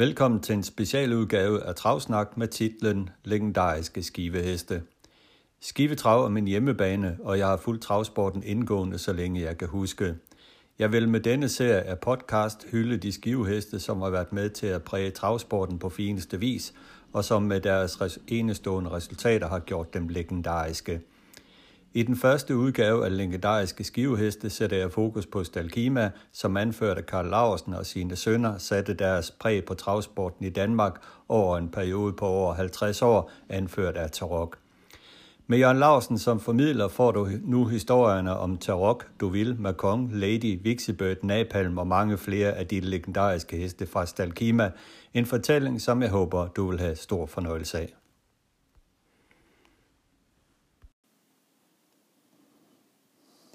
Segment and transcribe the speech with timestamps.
[0.00, 4.82] Velkommen til en specialudgave af Travsnak med titlen Legendariske skiveheste.
[5.60, 10.14] Skivetrav er min hjemmebane, og jeg har fulgt travsporten indgående, så længe jeg kan huske.
[10.78, 14.66] Jeg vil med denne serie af podcast hylde de skiveheste, som har været med til
[14.66, 16.74] at præge travsporten på fineste vis,
[17.12, 21.00] og som med deres enestående resultater har gjort dem legendariske.
[21.94, 27.06] I den første udgave af legendariske skiveheste sætter jeg fokus på Stalkima, som anført af
[27.06, 32.12] Karl Laursen og sine sønner satte deres præg på travsporten i Danmark over en periode
[32.12, 34.58] på over 50 år, anført af Tarok.
[35.46, 41.16] Med Jørgen Larsen som formidler får du nu historierne om Tarok, Duville, Macon, Lady, Vixibird,
[41.22, 44.70] Napalm og mange flere af de legendariske heste fra Stalkima.
[45.14, 47.94] En fortælling, som jeg håber, du vil have stor fornøjelse af.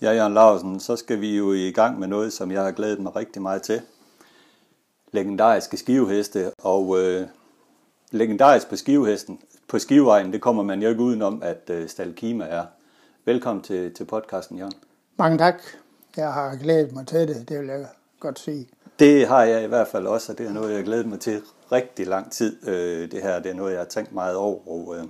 [0.06, 3.00] Ja, Jørgen Larsen, så skal vi jo i gang med noget, som jeg har glædet
[3.00, 3.82] mig rigtig meget til.
[5.12, 7.28] Legendariske skiveheste, og øh,
[8.12, 12.66] legendarisk på skivehesten, på skivevejen, det kommer man jo ikke udenom, at øh, Stalkima er.
[13.26, 14.74] Velkommen til, til podcasten, Jørgen.
[15.18, 15.62] Mange tak.
[16.18, 17.88] Jeg har glædet mig til det, det vil jeg
[18.20, 18.68] godt sige.
[19.00, 21.20] Det har jeg i hvert fald også, og det er noget, jeg har glædet mig
[21.20, 22.68] til rigtig lang tid.
[22.68, 24.68] Øh, det her det er noget, jeg har tænkt meget over.
[24.70, 25.04] Og, øh,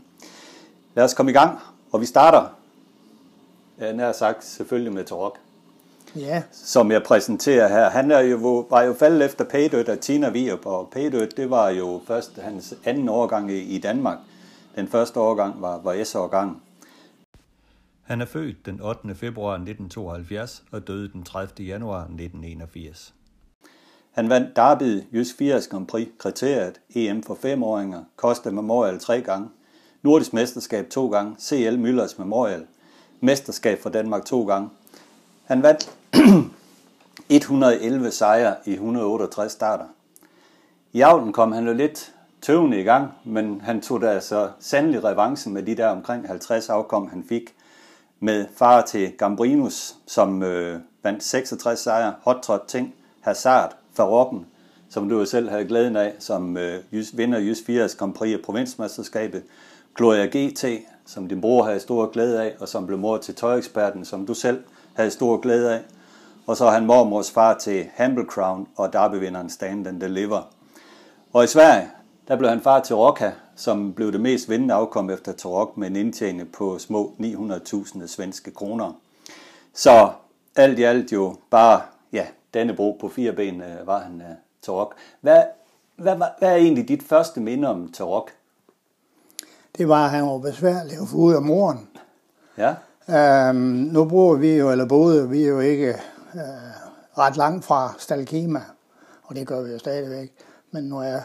[0.94, 1.60] lad os komme i gang,
[1.92, 2.65] og vi starter
[3.80, 5.38] jeg nær sagt selvfølgelig med Tarok.
[6.16, 6.44] Ja.
[6.52, 7.90] Som jeg præsenterer her.
[7.90, 11.70] Han er jo, var jo faldet efter Paydødt og Tina Vierup, og Paydødt, det var
[11.70, 14.18] jo først hans anden årgang i, Danmark.
[14.76, 16.62] Den første årgang var, var S-årgang.
[18.04, 19.16] Han er født den 8.
[19.16, 21.66] februar 1972 og døde den 30.
[21.66, 23.14] januar 1981.
[24.12, 29.50] Han vandt Derby Jysk 80 Grand Prix kriteriet, EM for femåringer, Costa Memorial tre gange,
[30.02, 32.66] Nordisk Mesterskab to gange, CL Müllers Memorial,
[33.26, 34.70] mesterskab for Danmark to gange.
[35.46, 35.92] Han vandt
[37.30, 39.86] 111 sejre i 168 starter.
[40.94, 45.04] I avlen kom han jo lidt tøvende i gang, men han tog da altså sandelig
[45.04, 47.54] revancen med de der omkring 50 afkom, han fik
[48.20, 54.46] med far til Gambrinus, som øh, vandt 66 sejre, Hot Trot Ting, Hazard, Farokken,
[54.90, 58.42] som du jo selv havde glæden af, som øh, vinder Jys 4's Grand Prix af
[58.42, 59.44] provinsmesterskabet,
[59.96, 60.66] Gloria GT,
[61.06, 64.34] som din bror havde stor glæde af, og som blev mor til tøjeksperten, som du
[64.34, 65.82] selv havde stor glæde af.
[66.48, 70.42] Og så er han mormors far til Humble Crown og derbevinderen Stand and Deliver.
[71.34, 71.90] Og i Sverige,
[72.28, 75.88] der blev han far til Rocca, som blev det mest vindende afkom efter Torok med
[75.88, 78.94] en indtjening på små 900.000 svenske kroner.
[79.74, 80.12] Så
[80.56, 81.82] alt i alt jo bare,
[82.14, 84.22] ja, Dannebro på fire ben øh, var han
[84.70, 84.92] uh,
[85.22, 85.44] Hvad,
[85.96, 88.32] hvad, hvad, er egentlig dit første minde om Torok?
[89.78, 91.88] Det var, at han var besværlig at få ud af moren.
[92.58, 92.76] Ja.
[93.10, 93.58] Øhm,
[93.92, 95.90] nu bor vi jo, eller boede vi jo ikke
[96.36, 96.42] øh,
[97.18, 98.62] ret langt fra Stalkima,
[99.24, 100.32] og det gør vi jo stadigvæk.
[100.72, 101.20] Men nu er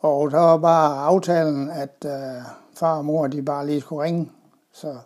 [0.00, 2.42] og der var bare aftalen, at øh,
[2.74, 4.30] far og mor de bare lige skulle ringe,
[4.72, 4.96] så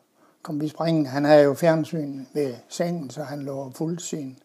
[0.42, 1.10] kom vi springende.
[1.10, 4.38] Han havde jo fjernsyn ved sengen, så han lå fuldt sin,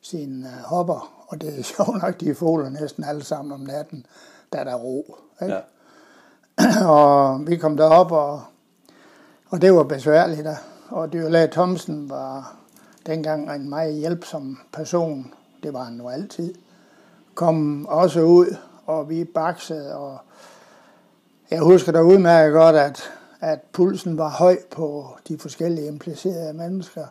[0.00, 4.06] sin øh, hopper, og det er sjovt nok, de foler næsten alle sammen om natten,
[4.52, 5.16] da der er ro.
[5.42, 5.54] Ikke?
[5.54, 5.60] Ja.
[6.86, 8.42] og vi kom derop, og,
[9.48, 10.44] og det var besværligt.
[10.44, 10.56] Der.
[10.88, 12.56] Og Dyrlæge Thomsen var
[13.06, 15.32] dengang en meget hjælpsom person.
[15.62, 16.54] Det var han jo altid.
[17.34, 18.56] Kom også ud,
[18.86, 20.18] og vi baksede, og
[21.50, 23.02] jeg husker da udmærket godt, at,
[23.40, 27.04] at pulsen var høj på de forskellige implicerede mennesker.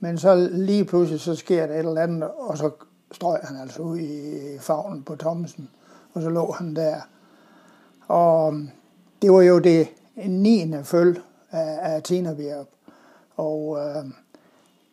[0.00, 2.70] Men så lige pludselig, så sker der et eller andet, og så
[3.12, 5.70] strøg han altså ud i favnen på Thomsen,
[6.14, 7.00] og så lå han der.
[8.08, 8.70] Og um,
[9.22, 10.74] det var jo det 9.
[10.84, 11.20] følge
[11.50, 12.66] af, af Tinabjerg.
[13.36, 14.04] Og øh,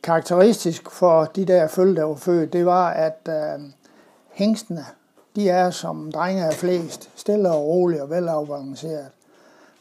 [0.04, 3.72] karakteristisk for de der følge, der var født, det var, at um, øh,
[4.32, 4.86] hængstene,
[5.36, 9.08] de er som drenge af flest, stille og roligt og velafbalanceret.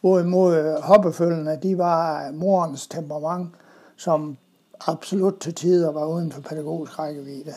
[0.00, 3.48] Hvorimod øh, hoppefølgene, de var øh, morens temperament,
[3.96, 4.36] som
[4.86, 7.54] absolut til tider var uden for pædagogisk rækkevidde.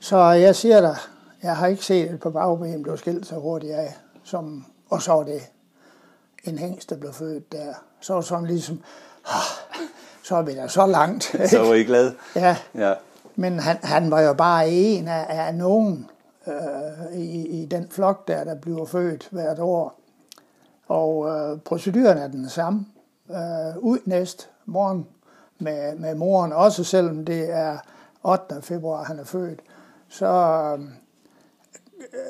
[0.00, 0.96] Så jeg siger dig,
[1.42, 5.12] jeg har ikke set et par bagben blive skilt så hurtigt af, som, og så
[5.12, 5.42] var det
[6.44, 7.74] en hængst, der blev født der.
[8.00, 8.82] Så var sådan ligesom,
[9.26, 9.42] ah,
[10.22, 11.24] så er vi da så langt.
[11.50, 12.12] så var I glad?
[12.36, 12.56] ja.
[12.74, 12.94] ja.
[13.36, 16.10] Men han, han var jo bare en af, af nogen
[16.46, 20.00] øh, i, i den flok der, der bliver født hvert år.
[20.88, 22.86] Og øh, proceduren er den samme.
[23.30, 25.06] Øh, ud næste morgen
[25.58, 27.78] med, med moren, også selvom det er
[28.22, 28.62] 8.
[28.62, 29.60] februar, han er født.
[30.08, 30.26] Så
[31.98, 32.20] øh,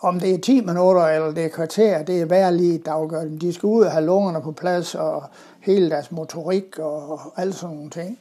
[0.00, 3.38] om det er 10 minutter eller det er kvarter, det er hver lige dem.
[3.38, 5.22] De skal ud og have lungerne på plads og
[5.60, 8.18] hele deres motorik og alle sådan nogle ting.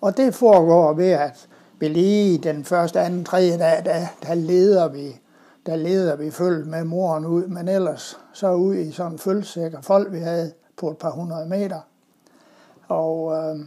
[0.00, 1.48] Og det foregår ved, at
[1.78, 5.18] vi lige den første, anden, tredje dag, der, der leder vi
[5.66, 9.72] der leder vi følge med moren ud, men ellers så ud i sådan en følgesæk
[9.82, 11.80] folk, vi havde på et par hundrede meter.
[12.88, 13.60] Og øh,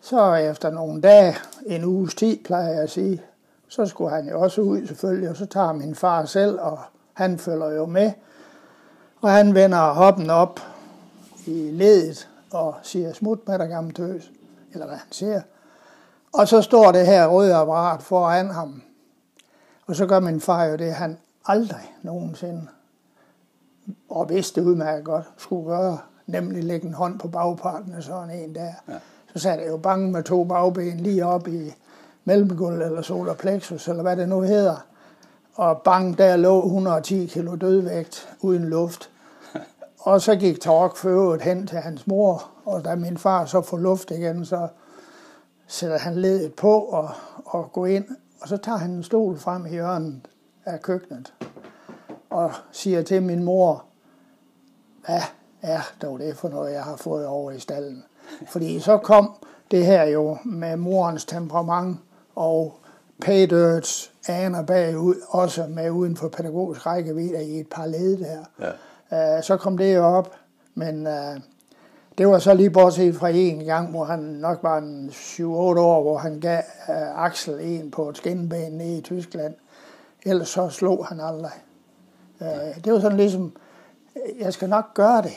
[0.00, 1.36] så efter nogle dage,
[1.66, 3.22] en uges tid, plejer jeg at sige,
[3.70, 6.78] så skulle han jo også ud selvfølgelig, og så tager min far selv, og
[7.12, 8.12] han følger jo med.
[9.20, 10.60] Og han vender hoppen op
[11.46, 14.30] i ledet og siger, smut med dig gamle tøs,
[14.72, 15.40] eller hvad han siger.
[16.32, 18.82] Og så står det her røde apparat foran ham.
[19.86, 22.66] Og så gør min far jo det, han aldrig nogensinde,
[24.08, 28.54] og vidste udmærket godt, skulle gøre, nemlig lægge en hånd på bagparten af sådan en
[28.54, 28.72] der.
[28.88, 28.98] Ja.
[29.34, 31.74] Så satte jeg jo bange med to bagben lige op i
[32.24, 34.86] mellemgulv eller solar plexus, eller hvad det nu hedder.
[35.54, 39.10] Og bang, der lå 110 kilo dødvægt uden luft.
[39.98, 43.78] Og så gik Tork føvet hen til hans mor, og da min far så får
[43.78, 44.68] luft igen, så
[45.66, 47.10] sætter han ledet på og,
[47.44, 48.04] og går ind,
[48.40, 50.20] og så tager han en stol frem i hjørnet
[50.64, 51.32] af køkkenet
[52.30, 53.84] og siger til min mor,
[55.06, 55.20] hvad
[55.62, 58.04] er dog det for noget, jeg har fået over i stallen?
[58.48, 59.34] Fordi så kom
[59.70, 61.98] det her jo med morens temperament
[62.34, 62.80] og
[63.20, 68.44] paydøds aner bagud, også med uden for pædagogisk rækkevidde i et par led der.
[68.60, 69.36] Ja.
[69.36, 70.34] Uh, så kom det jo op,
[70.74, 71.40] men uh,
[72.18, 76.02] det var så lige bortset fra en gang, hvor han nok var en 7-8 år,
[76.02, 79.54] hvor han gav uh, Axel en på et skinnebane nede i Tyskland.
[80.26, 81.52] Ellers så slog han aldrig.
[82.40, 83.56] Uh, det var sådan ligesom,
[84.40, 85.36] jeg skal nok gøre det,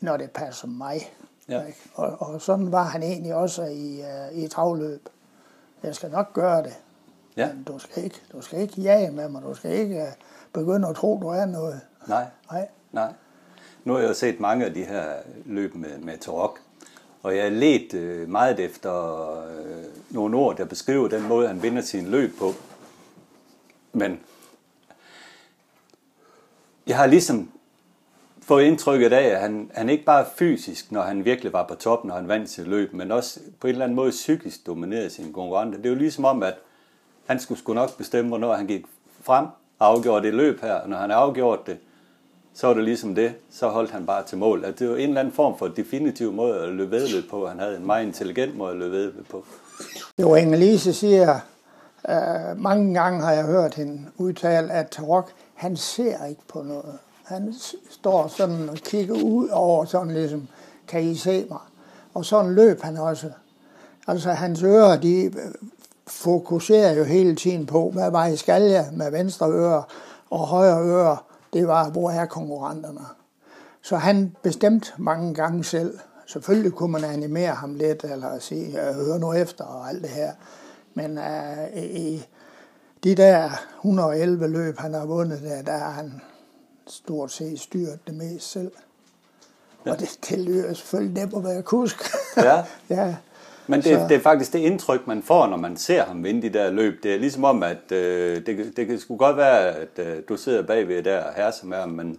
[0.00, 1.12] når det passer mig.
[1.48, 1.62] Ja.
[1.94, 5.08] Og, og sådan var han egentlig også i, uh, i travløb.
[5.82, 6.74] Jeg skal nok gøre det.
[7.36, 7.52] Ja.
[7.52, 9.42] Men du skal, ikke, du skal ikke jage med mig.
[9.42, 10.08] Du skal ikke uh,
[10.52, 11.80] begynde at tro, du er noget.
[12.06, 12.26] Nej.
[12.50, 12.68] Nej.
[12.92, 13.12] Nej.
[13.84, 15.04] Nu har jeg jo set mange af de her
[15.44, 16.60] løb med, med Tarok,
[17.22, 18.94] og jeg har let øh, meget efter
[19.44, 22.52] øh, nogle ord, der beskriver den måde, han vinder sin løb på.
[23.92, 24.20] Men
[26.86, 27.50] jeg har ligesom
[28.42, 32.08] fået indtrykket af, at han, han ikke bare fysisk, når han virkelig var på toppen,
[32.08, 35.32] når han vandt sit løb, men også på en eller anden måde psykisk dominerede sin
[35.32, 35.78] konkurrenter.
[35.78, 36.54] Det er jo ligesom om, at
[37.26, 38.84] han skulle sgu nok bestemme, hvornår han gik
[39.22, 39.46] frem
[39.78, 40.74] og afgjorde det løb her.
[40.74, 41.78] Og når han afgjorde det,
[42.54, 43.34] så var det ligesom det.
[43.50, 44.64] Så holdt han bare til mål.
[44.64, 47.48] At det var en eller anden form for definitiv måde at løbe vedløb på.
[47.48, 49.44] Han havde en meget intelligent måde at løbe vedløb på.
[50.20, 51.40] Jo, Inge-Lise siger,
[52.08, 56.98] uh, mange gange har jeg hørt hende udtale, at Tarok, han ser ikke på noget.
[57.24, 57.54] Han
[57.90, 60.48] står sådan og kigger ud over sådan ligesom,
[60.88, 61.58] kan I se mig?
[62.14, 63.30] Og sådan løb han også.
[64.06, 65.32] Altså hans ører, de øh,
[66.06, 69.82] fokuserer jo hele tiden på, hvad var i skalje med venstre øre
[70.30, 71.16] og højre øre.
[71.52, 73.00] Det var, hvor er konkurrenterne?
[73.82, 75.98] Så han bestemte mange gange selv.
[76.26, 80.32] Selvfølgelig kunne man animere ham lidt, eller sige, hør nu efter og alt det her.
[80.94, 82.26] Men uh, i
[83.04, 86.20] de der 111 løb, han har vundet, der, der er han
[86.86, 88.72] stort set styret det mest selv.
[89.86, 89.90] Ja.
[89.90, 91.96] Og det, det lyder selvfølgelig nemt at være kusk.
[92.36, 92.64] Ja.
[92.96, 93.16] ja.
[93.66, 96.58] Men det, det er faktisk det indtryk, man får, når man ser ham vinde de
[96.58, 97.02] der løb.
[97.02, 100.36] Det er ligesom om, at øh, det, det kan sgu godt være, at øh, du
[100.36, 102.18] sidder bagved der og herser med ham, men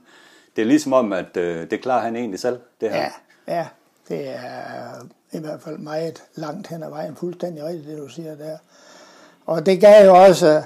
[0.55, 2.97] det er ligesom om, at øh, det klarer han egentlig selv, det her.
[2.97, 3.09] Ja,
[3.47, 3.67] ja,
[4.09, 8.35] det er i hvert fald meget langt hen ad vejen, fuldstændig rigtigt, det du siger
[8.35, 8.57] der.
[9.45, 10.63] Og det gav jo også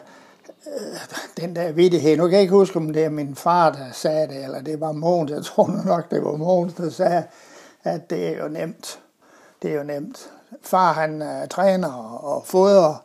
[1.38, 2.18] den der vidighed.
[2.18, 4.80] Nu kan jeg ikke huske, om det er min far, der sagde det, eller det
[4.80, 5.32] var Mogens.
[5.32, 7.24] Jeg tror nok, det var Mogens, der sagde,
[7.84, 9.00] at det er jo nemt.
[9.62, 10.30] Det er jo nemt
[10.62, 11.94] far han uh, træner
[12.24, 13.04] og fodrer,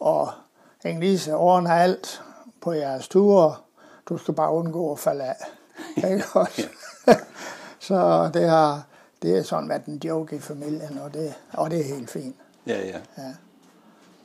[0.00, 0.30] og
[0.86, 2.22] Inge-Lise ordner alt
[2.60, 3.54] på jeres ture.
[4.08, 5.36] Du skal bare undgå at falde af.
[6.12, 6.68] Ikke også?
[7.88, 8.86] så det, har,
[9.22, 12.36] det er sådan været en joke i familien, og det, og det er helt fint.
[12.66, 12.98] Ja, ja.
[13.18, 13.34] ja.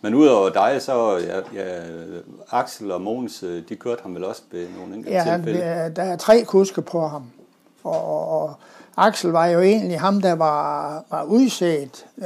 [0.01, 1.81] Men udover dig, så ja, ja,
[2.51, 5.59] Axel og Mogens, øh, de kørte ham vel også ved nogle enkelte ja, tilfælde?
[5.59, 7.23] Ja, der er tre kuske på ham.
[7.83, 8.53] Og, og,
[8.97, 12.05] Axel var jo egentlig ham, der var, var udset.
[12.17, 12.25] Uh,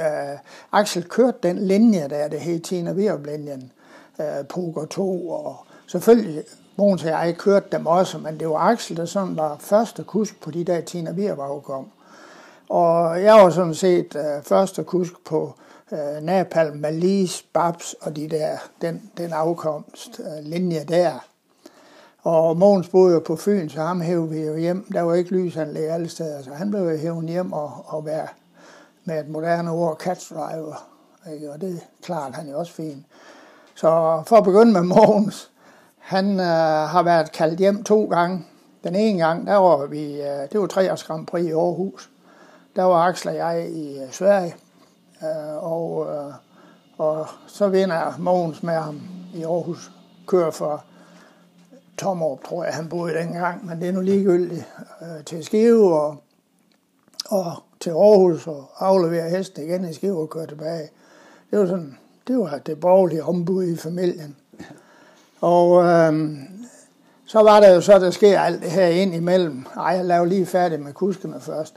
[0.71, 3.71] Axel kørte den linje der, det hed Tina Virup-linjen,
[4.19, 6.43] uh, Poker 2, og selvfølgelig
[6.75, 10.41] Mogens og jeg kørte dem også, men det var Axel, der sådan var første kusk
[10.41, 11.85] på de der Tina Virup kom.
[12.69, 15.55] Og jeg var sådan set uh, første kusk på
[15.91, 21.25] øh, Napalm, Malis, Babs og de der, den, den afkomst øh, linje der.
[22.23, 24.87] Og Mogens boede jo på Fyn, så ham hævde vi jo hjem.
[24.93, 28.27] Der var ikke lysanlæg alle steder, så han blev jo hævet hjem og, og være
[29.03, 30.87] med et moderne ord, catch driver.
[31.33, 31.51] Ikke?
[31.51, 33.05] Og det er klart, han er også fin.
[33.75, 35.51] Så for at begynde med Mogens,
[35.97, 36.45] han øh,
[36.89, 38.45] har været kaldt hjem to gange.
[38.83, 42.09] Den ene gang, der var vi, øh, det var 3 års Grand Prix i Aarhus.
[42.75, 44.55] Der var Axel og jeg i øh, Sverige,
[45.23, 46.33] Øh, og, øh,
[46.97, 49.01] og så vinder Mogens med ham
[49.33, 49.91] i Aarhus.
[50.27, 50.83] Kører for
[51.97, 54.67] Tommerup, tror jeg, han boede dengang, men det er nu ligegyldigt
[55.01, 56.17] øh, til Skive og,
[57.29, 60.89] og til Aarhus og afleverer hesten igen i Skive og kører tilbage.
[61.51, 64.35] Det var sådan, det var det borgerlige ombud i familien.
[65.41, 66.47] Og øhm,
[67.25, 69.65] så var der jo så, der sker alt det her ind imellem.
[69.77, 71.75] Ej, jeg laver lige færdig med kuskene først.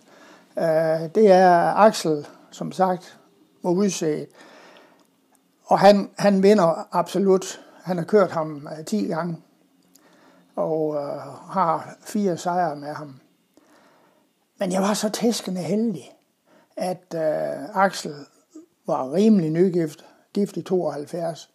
[0.59, 3.19] Øh, det er Axel, som sagt,
[3.63, 4.27] må udse.
[5.65, 7.61] Og han, han vinder absolut.
[7.83, 9.37] Han har kørt ham øh, 10 gange
[10.57, 13.21] og øh, har fire sejre med ham.
[14.59, 16.13] Men jeg var så tæskende heldig,
[16.77, 18.15] at øh, Axel
[18.87, 21.51] var rimelig nygift, gift i 72,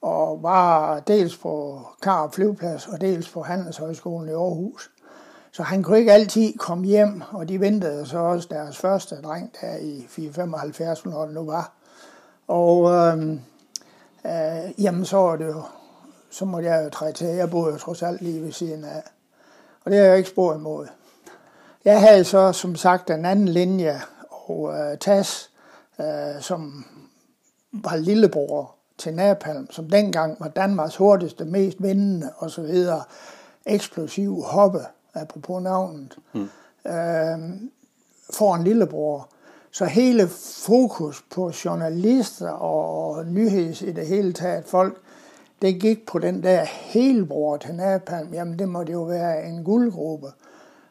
[0.00, 4.91] og var dels på Karup Flyveplads og dels på Handelshøjskolen i Aarhus.
[5.52, 9.52] Så han kunne ikke altid komme hjem, og de ventede så også deres første dreng
[9.60, 11.72] der i 475, når det nu var.
[12.48, 13.32] Og øh,
[14.24, 15.62] øh, jamen så var det jo,
[16.30, 17.26] så måtte jeg jo træde til.
[17.26, 19.02] Jeg boede jo trods alt lige ved siden af.
[19.84, 20.86] Og det har jeg ikke spor imod.
[21.84, 25.50] Jeg havde så som sagt en anden linje, og øh, Tas,
[26.00, 26.84] øh, som
[27.72, 32.86] var lillebror til Napalm, som dengang var Danmarks hurtigste, mest vindende osv.
[33.66, 34.80] eksplosiv hoppe,
[35.14, 36.48] apropos navnet, mm.
[36.86, 37.38] øh,
[38.34, 39.28] for en lillebror.
[39.70, 40.28] Så hele
[40.66, 45.00] fokus på journalister og nyheds i det hele taget, folk,
[45.62, 48.34] det gik på den der helbror til Napalm.
[48.34, 50.26] Jamen, det måtte jo være en guldgruppe.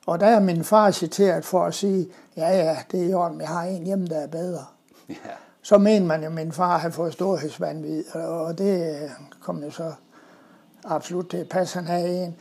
[0.06, 3.42] Og der er min far citeret for at sige, ja, ja, det er i orden,
[3.42, 4.66] jeg har en hjemme, der er bedre.
[5.10, 5.20] Yeah.
[5.62, 8.96] Så mener man jo, at min far havde fået storhedsvandvid, og det
[9.42, 9.94] kom jo så
[10.84, 12.36] absolut til at passe, han havde en.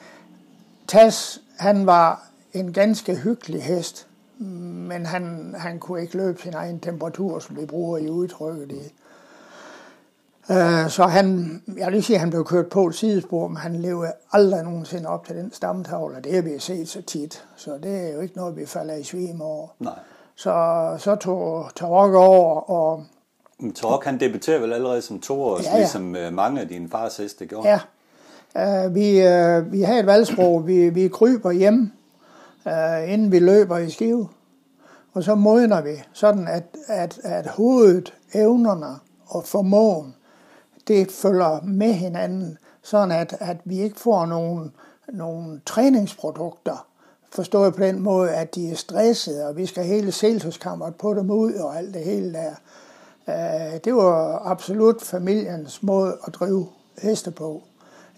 [0.89, 4.07] Tas, han var en ganske hyggelig hest,
[4.39, 8.95] men han, han kunne ikke løbe sin egen temperatur, som vi bruger i udtrykket i.
[10.51, 13.57] Uh, så han, jeg vil ikke sige, at han blev kørt på et sidespor, men
[13.57, 17.45] han levede aldrig nogensinde op til den stamtavle, og det har vi set så tit.
[17.57, 19.69] Så det er jo ikke noget, vi falder i svim over.
[19.79, 19.99] Nej.
[20.35, 23.05] Så, så tog Tarok over, og...
[23.59, 23.75] Men
[24.05, 25.79] han debuterede vel allerede som to år, ja, ja.
[25.79, 27.69] ligesom øh, mange af dine fars heste gjorde?
[27.69, 27.81] Ja.
[28.55, 31.93] Uh, vi, uh, vi har et valgsprog, vi, vi kryber hjem,
[32.67, 34.29] uh, inden vi løber i skive.
[35.13, 40.15] Og så modner vi, sådan at, at, at hovedet, evnerne og formåen,
[40.89, 44.71] det følger med hinanden, sådan at, at vi ikke får nogle,
[45.13, 46.87] nogle træningsprodukter,
[47.33, 51.31] forstået på den måde, at de er stressede, og vi skal hele selsuskammeret på dem
[51.31, 52.55] ud og alt det hele der.
[53.29, 56.67] Øh, det var absolut familiens måde at drive
[57.03, 57.63] heste på,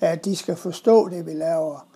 [0.06, 1.86] at de skal forstå det, vi laver.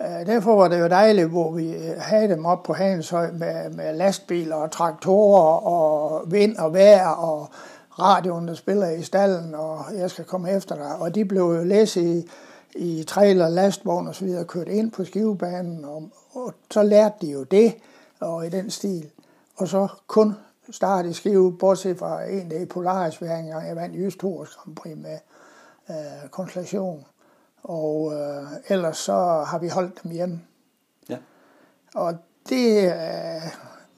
[0.00, 3.70] Øh, derfor var det jo dejligt, hvor vi øh, havde dem op på Hanshøj med,
[3.70, 7.48] med lastbiler og traktorer og vind og vejr og
[7.98, 10.96] radioen, der spiller i stallen, og jeg skal komme efter dig.
[10.98, 12.28] Og de blev jo læst i,
[12.74, 17.30] i trailer, lastvogn og så videre, kørt ind på skivebanen, og, og så lærte de
[17.30, 17.74] jo det,
[18.20, 19.10] og i den stil.
[19.56, 20.34] Og så kun
[20.70, 24.56] starte i skive, bortset fra en dag i Polaris, hver gang jeg vandt Jysk Tours
[24.56, 25.18] Grand Prix med
[25.90, 27.06] øh, konstellation.
[27.68, 30.40] Og øh, ellers så har vi holdt dem hjemme.
[31.08, 31.16] Ja.
[31.94, 32.14] Og
[32.48, 33.42] det øh,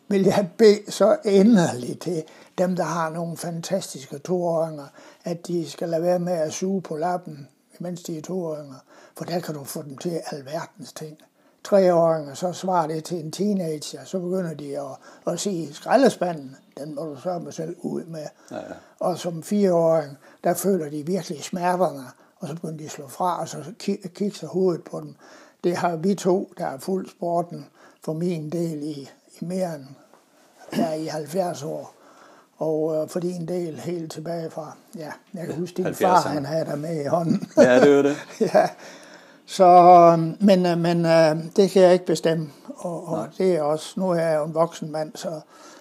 [0.09, 2.23] vil jeg bede så endeligt til
[2.59, 4.87] dem, der har nogle fantastiske toåringer,
[5.25, 7.49] at de skal lade være med at suge på lappen,
[7.79, 8.77] mens de er toåringer,
[9.17, 11.19] for der kan du få dem til alverdens ting.
[11.65, 14.97] Treåringer, så svarer det til en teenager, så begynder de at,
[15.33, 18.27] at sige, skraldespanden, den må du så med selv ud med.
[18.51, 18.63] Ja, ja.
[18.99, 22.05] Og som fireåring, der føler de virkelig smerterne,
[22.39, 23.65] og så begynder de at slå fra, og så
[24.15, 25.15] kigge sig hovedet på dem.
[25.65, 27.67] Det har vi to, der har fuldt sporten,
[28.05, 29.85] for min del i, i mere end
[30.73, 31.95] her i 70 år.
[32.57, 36.45] Og øh, fordi en del helt tilbage fra, ja, jeg kan huske, din far, han
[36.45, 37.51] havde der med i hånden.
[37.57, 38.17] ja, det var det.
[38.55, 38.69] ja.
[39.47, 39.65] Så,
[40.13, 42.49] øhm, men, øh, men øh, det kan jeg ikke bestemme.
[42.77, 45.41] Og, og det er også, nu er jeg jo en voksen mand, så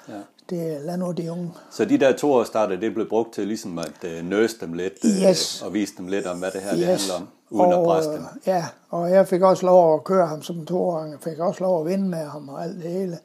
[0.10, 0.14] ja.
[0.50, 1.52] Det lad nu de unge.
[1.72, 4.74] Så de der to år starter, det blev brugt til ligesom at uh, nøse dem
[4.74, 5.62] lidt yes.
[5.62, 6.80] uh, og vise dem lidt om, hvad det her yes.
[6.80, 8.26] det handler om, uden og, at presse dem.
[8.46, 11.12] Ja, og jeg fik også lov at køre ham som toåring.
[11.12, 13.18] Jeg fik også lov at vinde med ham og alt det hele.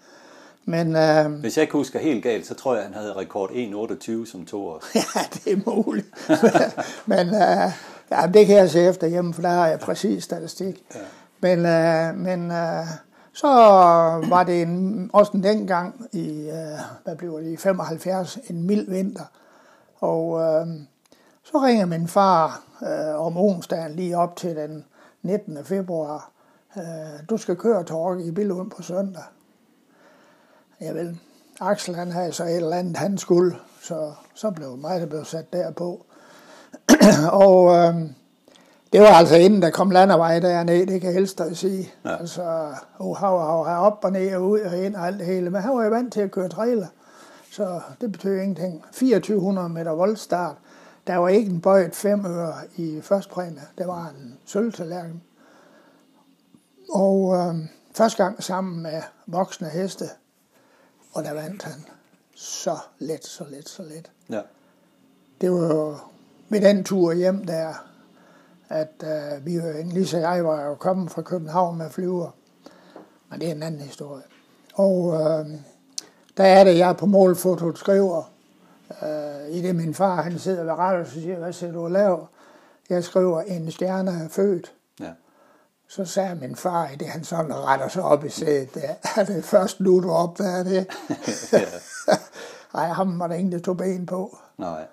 [0.64, 4.30] Men, øh, Hvis jeg ikke husker helt galt, så tror jeg, han havde rekord 1,28
[4.30, 4.82] som to år.
[4.94, 6.06] ja, det er muligt.
[7.06, 7.72] men øh,
[8.12, 10.82] Ja, det kan jeg se efter hjemme, for der har jeg præcis statistik.
[10.94, 11.00] Ja.
[11.40, 12.86] Men, øh, men øh,
[13.34, 13.48] så
[14.28, 19.24] var det en, også dengang i, øh, hvad blev det, i 75, en mild vinter.
[20.00, 20.66] Og øh,
[21.42, 24.84] så ringer min far øh, om onsdagen lige op til den
[25.22, 25.58] 19.
[25.64, 26.30] februar.
[26.76, 29.22] Øh, du skal køre tork i Billund på søndag.
[30.80, 31.18] Jeg vil.
[31.60, 35.24] Axel han havde så et eller andet, han skulle, så, så blev mig, der blev
[35.24, 36.06] sat derpå.
[37.32, 37.94] og øh,
[38.92, 41.92] det var altså inden der kom landevej dernede, det kan jeg helst sige.
[42.04, 42.16] Ja.
[42.16, 45.26] Altså, oh, hav, hav, hav, op og ned og ud og ind og alt det
[45.26, 45.50] hele.
[45.50, 46.86] Men han var jo vant til at køre trailer,
[47.50, 48.84] så det betød ingenting.
[48.92, 50.56] 2400 meter voldstart.
[51.06, 53.62] Der var ikke en bøjet fem øre i første præmie.
[53.78, 55.22] Det var en sølvtallerken.
[56.90, 57.54] Og øh,
[57.94, 60.04] første gang sammen med voksne heste,
[61.12, 61.84] og der vandt han
[62.34, 64.10] så let, så let, så let.
[64.30, 64.40] Ja.
[65.40, 65.96] Det var jo
[66.48, 67.74] ved den tur hjem der,
[68.72, 72.30] at øh, vi jo, Lisa og jeg var jo kommet fra København med flyver.
[73.30, 74.22] Men det er en anden historie.
[74.74, 75.46] Og øh,
[76.36, 78.32] der er det, jeg på målfotoet skriver,
[79.02, 82.26] øh, i det min far, han sidder ved rettet og siger, hvad ser du lave?
[82.90, 84.72] Jeg skriver, en stjerne er født.
[85.00, 85.12] Ja.
[85.88, 89.24] Så sagde min far, i det han sådan retter sig op i sædet, der, er
[89.24, 90.86] det først nu, du opdager det?
[92.74, 94.38] Nej, ham var der ingen, der tog ben på.
[94.58, 94.86] Nej.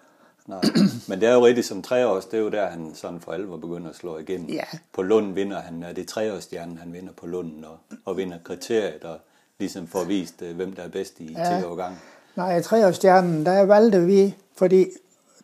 [0.49, 0.61] Nej.
[1.07, 3.57] Men det er jo rigtigt som treårs, det er jo der, han sådan for alvor
[3.57, 4.49] begynder at slå igennem.
[4.49, 4.63] Ja.
[4.93, 9.03] På Lund vinder han, er det treårsstjernen, han vinder på Lunden, og, og vinder kriteriet,
[9.03, 9.17] og
[9.59, 11.59] ligesom får vist, øh, hvem der er bedst i ja.
[11.59, 11.99] 10 år gang.
[12.35, 14.85] Nej, treårsstjernen, der valgte vi, fordi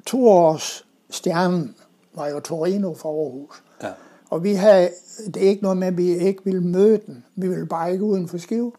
[0.06, 1.76] toårsstjernen
[2.14, 3.64] var jo Torino fra Aarhus.
[3.84, 3.92] Ja.
[4.30, 4.90] Og vi havde,
[5.26, 7.26] det er ikke noget med, at vi ikke ville møde den.
[7.36, 8.72] Vi ville bare ikke uden for Skive.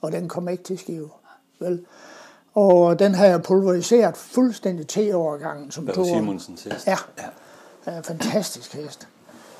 [0.00, 1.10] Og den kom ikke til Skive.
[1.58, 1.84] Vel?
[2.54, 6.86] Og den har jeg pulveriseret fuldstændig til overgangen som to var Simonsens hest.
[6.86, 6.96] Ja.
[7.18, 7.92] ja.
[7.92, 8.00] ja.
[8.00, 9.08] Fantastisk hest.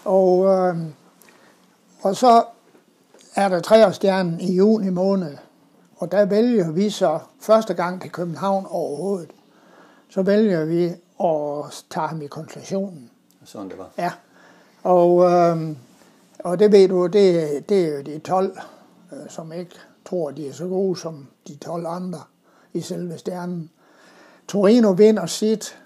[0.04, 0.76] Og, øh,
[2.02, 2.44] og så
[3.34, 5.36] er der treårsstjernen i juni måned.
[5.96, 9.30] Og der vælger vi så første gang til København overhovedet.
[10.08, 10.84] Så vælger vi
[11.20, 13.10] at tage ham i konstellationen.
[13.44, 13.90] Sådan det var.
[13.98, 14.12] Ja.
[14.82, 15.76] Og, øh,
[16.38, 18.58] og det ved du, det, det er jo de 12,
[19.12, 22.20] øh, som ikke tror, de er så gode som de 12 andre
[22.72, 23.70] i selve stjernen.
[24.48, 25.78] Torino vinder sit,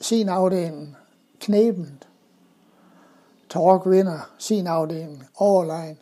[0.00, 0.96] sin afdeling
[1.40, 2.08] knæbent.
[3.48, 5.98] Torok vinder sin afdeling overlegen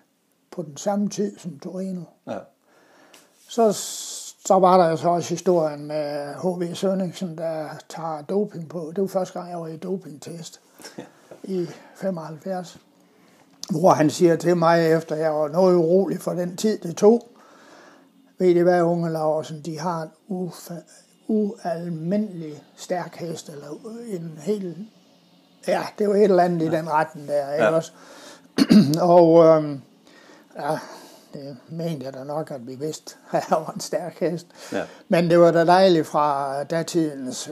[0.51, 2.03] på den samme tid som Torino.
[2.27, 2.39] Ja.
[3.49, 3.73] Så,
[4.47, 6.75] så var der jo så også historien med H.V.
[6.75, 8.93] Sønningsen, der tager doping på.
[8.97, 10.61] Det var første gang, jeg var i dopingtest
[11.45, 12.79] i 75.
[13.71, 17.29] Hvor han siger til mig, efter jeg var noget urolig for den tid, det tog,
[18.39, 20.09] ved det hvad, unge Laversen, de har en
[20.49, 20.91] ufa-
[21.29, 23.67] ualmindelig stærk hest, eller
[24.09, 24.77] en helt,
[25.69, 26.73] ja, det var et eller andet ja.
[26.73, 27.71] i den retten der, ikke Ja.
[27.71, 27.93] også?
[29.01, 29.81] og øhm,
[30.61, 30.79] ja,
[31.35, 34.47] det mente jeg da nok, at vi vidste, at jeg var en stærk hest.
[34.73, 34.83] Ja.
[35.09, 37.49] Men det var da dejligt fra datidens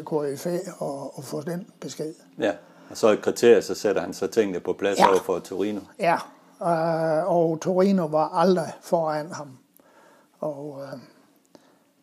[0.83, 2.15] at, at få den besked.
[2.39, 2.53] ja.
[2.91, 5.09] Og så et kriterie, så sætter han så tingene på plads Ja.
[5.09, 5.81] over for Torino.
[5.99, 6.15] Ja,
[6.63, 9.59] øh, og Torino var aldrig foran ham.
[10.43, 10.99] Og øh,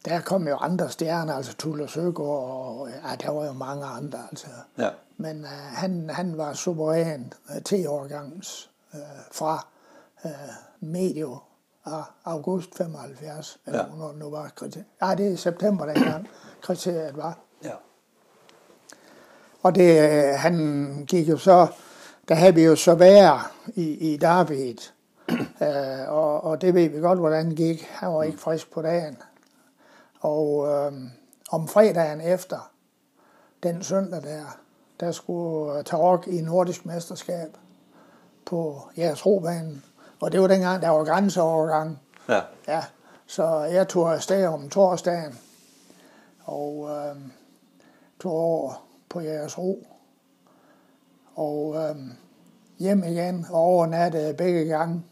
[0.06, 4.20] der kom jo andre stjerner, altså Tulle Søgaard, og ja, der var jo mange andre.
[4.32, 4.48] Altså.
[4.78, 4.90] Ja.
[5.18, 9.00] Men øh, han, han var suveræn øh, 10 årgangs øh,
[9.32, 9.68] fra
[10.26, 10.32] øh,
[10.80, 11.38] medio
[11.86, 13.86] af august 75, eller Ja.
[13.86, 14.86] hvornår nu var kriteriet.
[15.02, 16.28] Ja, det er september dengang
[16.62, 17.38] kriteriet var.
[17.64, 17.74] Ja.
[19.64, 21.68] Og det, øh, han gik jo så,
[22.28, 24.94] der havde vi jo så være i, i Darbyet.
[25.62, 27.82] Øh, og, og det ved vi godt, hvordan det gik.
[27.92, 29.18] Han var ikke frisk på dagen.
[30.20, 30.94] Og øh,
[31.52, 32.72] om fredagen efter,
[33.64, 34.58] den søndag der,
[35.00, 37.58] der skulle Tarok i nordisk mesterskab
[38.46, 39.84] på jeres robanen.
[40.20, 42.00] Og det var dengang, der var grænseovergang.
[42.30, 42.42] Ja.
[42.68, 42.84] Ja,
[43.26, 45.40] så jeg tog afsted om torsdagen
[46.44, 47.16] og øh,
[48.20, 49.88] tog over på jeres ro.
[51.36, 51.96] Og øh,
[52.80, 55.04] hjem igen og overnattede begge gange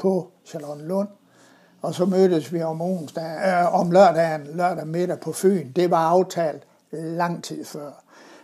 [0.00, 1.08] på Charlottenlund.
[1.82, 5.72] Og så mødtes vi om, onsdag, øh, om lørdagen, lørdag middag på Fyn.
[5.72, 7.90] Det var aftalt lang tid før.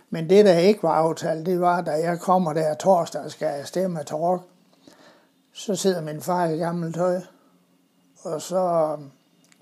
[0.09, 3.65] Men det, der ikke var aftalt, det var, da jeg kommer der torsdag og skal
[3.65, 4.43] stemme til rock,
[5.53, 7.21] så sidder min far i gammelt tøj,
[8.23, 9.11] og så øhm,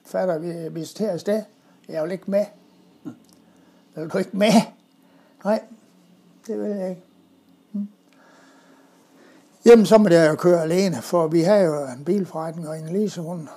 [0.06, 1.44] fatter vi, vi skal til.
[1.90, 2.46] Jeg vil ikke med.
[3.96, 4.62] Vil du ikke med?
[5.44, 5.64] Nej,
[6.48, 7.15] det vil jeg ikke.
[9.66, 12.90] Jamen, så må jeg jo køre alene, for vi har jo en bilforretning og en
[12.90, 13.48] leasehund,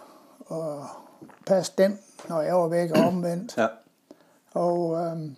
[0.46, 0.84] og
[1.46, 3.56] passe den, når jeg var væk og omvendt.
[3.56, 3.66] Ja.
[4.50, 5.36] Og øhm,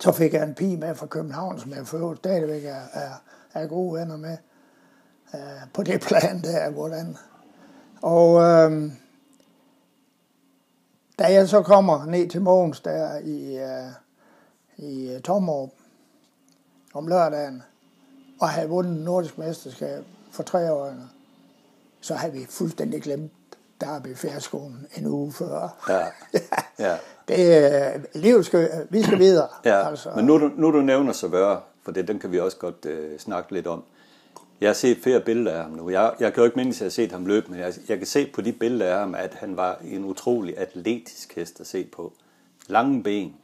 [0.00, 3.10] Så fik jeg en pige med fra København, som jeg for øvrigt stadigvæk er, er,
[3.54, 4.36] er gode venner med.
[5.34, 7.16] Uh, på det plan der, hvordan.
[8.02, 8.90] Og uh,
[11.18, 13.92] da jeg så kommer ned til Mogens der i, uh,
[14.76, 15.70] i Tommerup
[16.94, 17.62] om lørdagen,
[18.42, 20.94] og havde vundet nordisk mesterskab for tre år,
[22.00, 23.32] så havde vi fuldstændig glemt
[23.80, 25.68] Derby Færskolen en uge før.
[25.88, 26.06] Ja.
[26.78, 26.96] ja.
[27.28, 29.48] det, livet skal, vi skal videre.
[29.64, 29.88] Ja.
[29.88, 30.10] Altså.
[30.16, 33.52] Men nu, nu du nævner Savøre, for det, den kan vi også godt uh, snakke
[33.52, 33.84] lidt om.
[34.60, 35.90] Jeg har set flere billeder af ham nu.
[35.90, 37.98] Jeg, jeg kan jo ikke mindst, at jeg har set ham løbe, men jeg, jeg
[37.98, 41.66] kan se på de billeder af ham, at han var en utrolig atletisk hest at
[41.66, 42.12] se på.
[42.68, 43.34] Lange ben.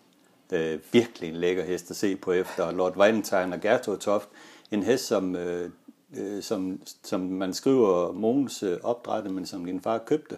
[0.50, 4.28] Er virkelig en lækker hest at se på efter Lord Valentine og Gertrud Toft.
[4.70, 5.70] En hest, som, øh,
[6.16, 10.36] øh, som, som man skriver Mogens øh, opdrætte, men som din far købte.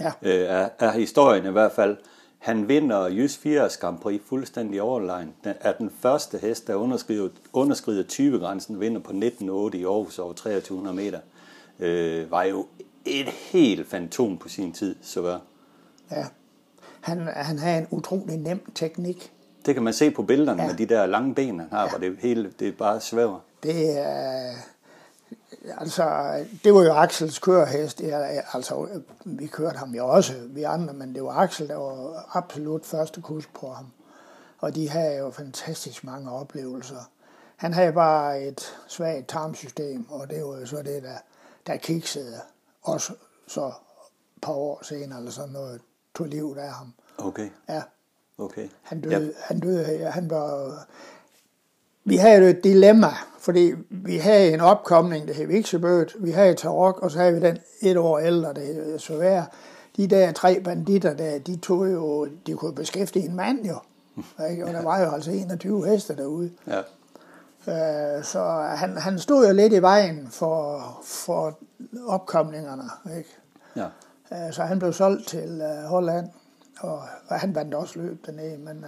[0.00, 0.12] Ja.
[0.22, 1.96] Øh, er, er historien i hvert fald.
[2.38, 5.34] Han vinder Jys 4 Grand Prix fuldstændig overlegen.
[5.44, 10.32] Den er den første hest, der underskriver, underskrider 20-grænsen, vinder på 19.8 i Aarhus over
[10.32, 11.18] 2300 meter.
[11.78, 12.66] Øh, var jo
[13.04, 15.40] et helt fantom på sin tid, så var.
[16.10, 16.24] Ja,
[17.00, 19.32] han, han har en utrolig nem teknik.
[19.66, 20.68] Det kan man se på billederne ja.
[20.68, 21.88] med de der lange ben, han har, ja.
[21.88, 23.40] hvor det hele det bare svæver.
[23.62, 24.54] Det er...
[25.78, 26.04] Altså,
[26.64, 28.00] det var jo Axels kørehest.
[28.00, 32.28] Ja, altså, vi kørte ham jo også, vi andre, men det var Axel, der var
[32.36, 33.86] absolut første kurs på ham.
[34.58, 37.10] Og de havde jo fantastisk mange oplevelser.
[37.56, 41.18] Han havde bare et svagt tarmsystem, og det var jo så det, der,
[41.66, 42.40] der kiksede
[42.82, 43.12] også
[43.46, 45.80] så et par år senere, eller sådan noget,
[46.14, 46.94] tog livet af ham.
[47.18, 47.50] Okay.
[47.68, 47.82] Ja.
[48.38, 48.68] Okay.
[48.82, 49.34] Han døde, yep.
[49.38, 50.86] han døde, han var...
[52.04, 56.54] Vi havde jo et dilemma, fordi vi havde en opkomning, der hed Viksebøt, vi havde
[56.54, 59.42] Tarok, og så havde vi den et år ældre, der hed Sovær.
[59.96, 63.76] De der tre banditter der, de tog jo, de kunne beskæftige en mand jo.
[64.50, 64.66] Ikke?
[64.66, 66.50] Og der var jo altså 21 heste derude.
[66.66, 66.78] Ja.
[67.68, 68.42] Øh, så
[68.76, 71.58] han, han stod jo lidt i vejen for, for
[72.06, 72.82] opkomningerne.
[73.16, 73.36] Ikke?
[73.76, 73.86] Ja.
[74.32, 76.28] Øh, så han blev solgt til øh, Holland,
[76.80, 78.84] og, og han vandt også løb dernede, men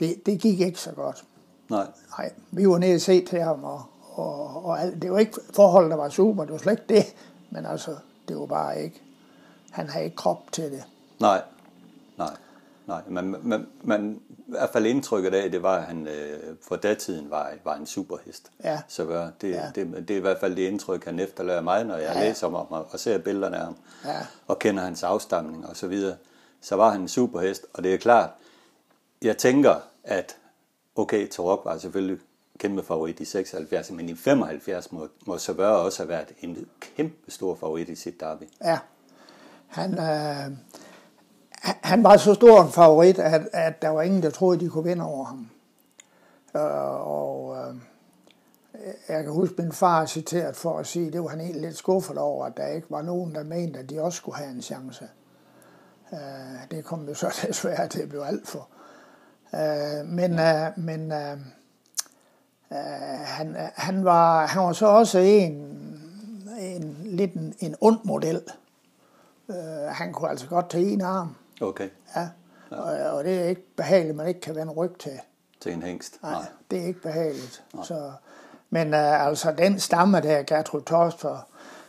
[0.00, 1.24] det, det gik ikke så godt.
[1.70, 1.86] Nej.
[2.18, 3.82] Nej, vi var nede og se til ham, og,
[4.14, 5.02] og, og alt.
[5.02, 7.14] det var ikke forhold, der var super, det var slet ikke det,
[7.50, 7.96] men altså,
[8.28, 9.02] det var bare ikke,
[9.70, 10.84] han havde ikke krop til det.
[11.20, 11.42] Nej,
[12.18, 12.36] nej,
[12.86, 13.02] nej.
[13.08, 17.30] Man, man, man, i hvert fald indtrykket af, det var, at han øh, for datiden
[17.30, 18.50] var, var en superhest.
[18.64, 18.80] Ja.
[18.88, 19.70] Så var det, ja.
[19.74, 22.20] det, det, det er i hvert fald det indtryk, han efterlader mig, når jeg ja.
[22.20, 24.18] læser om ham og ser billederne af ham, ja.
[24.46, 26.16] og kender hans afstamning og så videre.
[26.60, 28.30] Så var han en superhest, og det er klart,
[29.22, 30.36] jeg tænker, at
[30.96, 32.18] okay, Tarok var selvfølgelig
[32.58, 37.30] kæmpe favorit i 76, men i 75 må, må Saveur også have været en kæmpe
[37.30, 38.42] stor favorit i sit derby.
[38.64, 38.78] Ja,
[39.68, 40.56] han, øh,
[41.62, 44.84] han var så stor en favorit, at, at der var ingen, der troede, de kunne
[44.84, 45.50] vinde over ham.
[46.56, 47.74] Øh, og øh,
[49.08, 52.18] jeg kan huske, min far citeret for at sige, det var han egentlig lidt skuffet
[52.18, 55.08] over, at der ikke var nogen, der mente, at de også skulle have en chance.
[56.12, 56.18] Øh,
[56.70, 58.79] det kom jo så desværre til at blive alt for, Øh,
[60.06, 61.32] men øh, men øh,
[62.72, 62.78] øh,
[63.24, 65.52] han, han, var, han var så også en,
[66.60, 68.42] en lidt en, en ond model.
[69.48, 69.56] Øh,
[69.88, 71.36] han kunne altså godt tage en arm.
[71.60, 71.88] Okay.
[72.16, 72.28] Ja.
[72.70, 72.76] ja.
[72.76, 75.20] Og, og det er ikke behageligt, man ikke kan vende ryg til.
[75.60, 76.18] Til en hængst?
[76.22, 76.46] Nej, Nej.
[76.70, 77.64] det er ikke behageligt.
[77.74, 77.84] Nej.
[77.84, 78.12] Så,
[78.70, 81.40] men øh, altså den stamme der, Gertrud Torst og,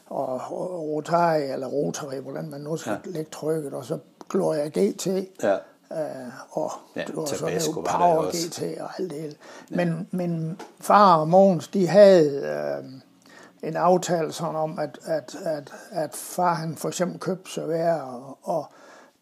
[0.05, 3.11] og Rotari, eller Rotary, hvordan man nu skal ja.
[3.11, 5.07] lægge trykket, og så Gloria GT.
[5.43, 5.57] Ja
[5.97, 9.35] øh, og ja, var sådan noget Power GT og alt det hele.
[9.69, 10.17] Men, ja.
[10.17, 12.91] men far og Mogens, de havde øh,
[13.69, 18.37] en aftale sådan om, at, at, at, at far han for eksempel købte servær og,
[18.41, 18.65] og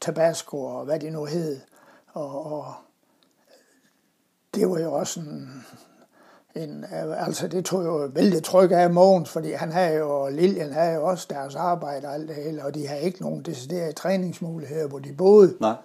[0.01, 1.60] tabasco og hvad det nu hed.
[2.13, 2.73] Og, og
[4.55, 5.65] det var jo også en,
[6.55, 6.86] en,
[7.17, 11.05] altså det tog jo vældig tryk af Mogens, fordi han havde jo, Lilian havde jo
[11.05, 14.99] også deres arbejde og alt det hele, og de havde ikke nogen deciderede træningsmuligheder, hvor
[14.99, 15.55] de boede.
[15.60, 15.75] Nej.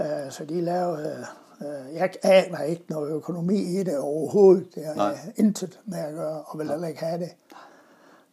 [0.00, 1.26] Øh, så de lavede,
[1.60, 4.74] øh, jeg aner ikke noget økonomi i det overhovedet.
[4.74, 7.30] Det har intet med at gøre, og vil heller ikke have det.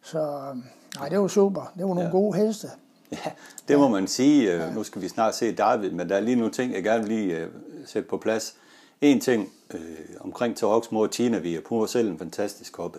[0.02, 0.42] Så
[0.98, 1.72] nej, det var super.
[1.76, 2.10] Det var nogle ja.
[2.10, 2.68] gode heste.
[3.12, 3.30] Ja,
[3.68, 4.56] det må man sige.
[4.56, 4.74] Ja.
[4.74, 7.12] Nu skal vi snart se David, men der er lige nogle ting, jeg gerne vil
[7.12, 7.48] lige
[7.86, 8.56] sætte på plads.
[9.00, 9.80] En ting øh,
[10.20, 12.98] omkring Taroks mor Tina vi hun var selv en fantastisk hoppe.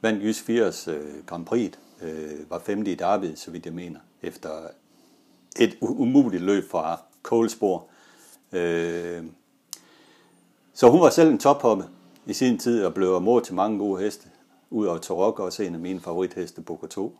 [0.00, 4.00] Vandt Jys 80 øh, Grand Prix, øh, var femte i David, så vidt jeg mener,
[4.22, 4.50] efter
[5.58, 7.86] et umuligt løb fra Kålspor.
[8.52, 9.24] Øh,
[10.74, 11.84] så hun var selv en tophoppe
[12.26, 14.28] i sin tid og blev mor til mange gode heste.
[14.70, 17.16] Udover Tarok også en af mine favoritheste, Boko 2,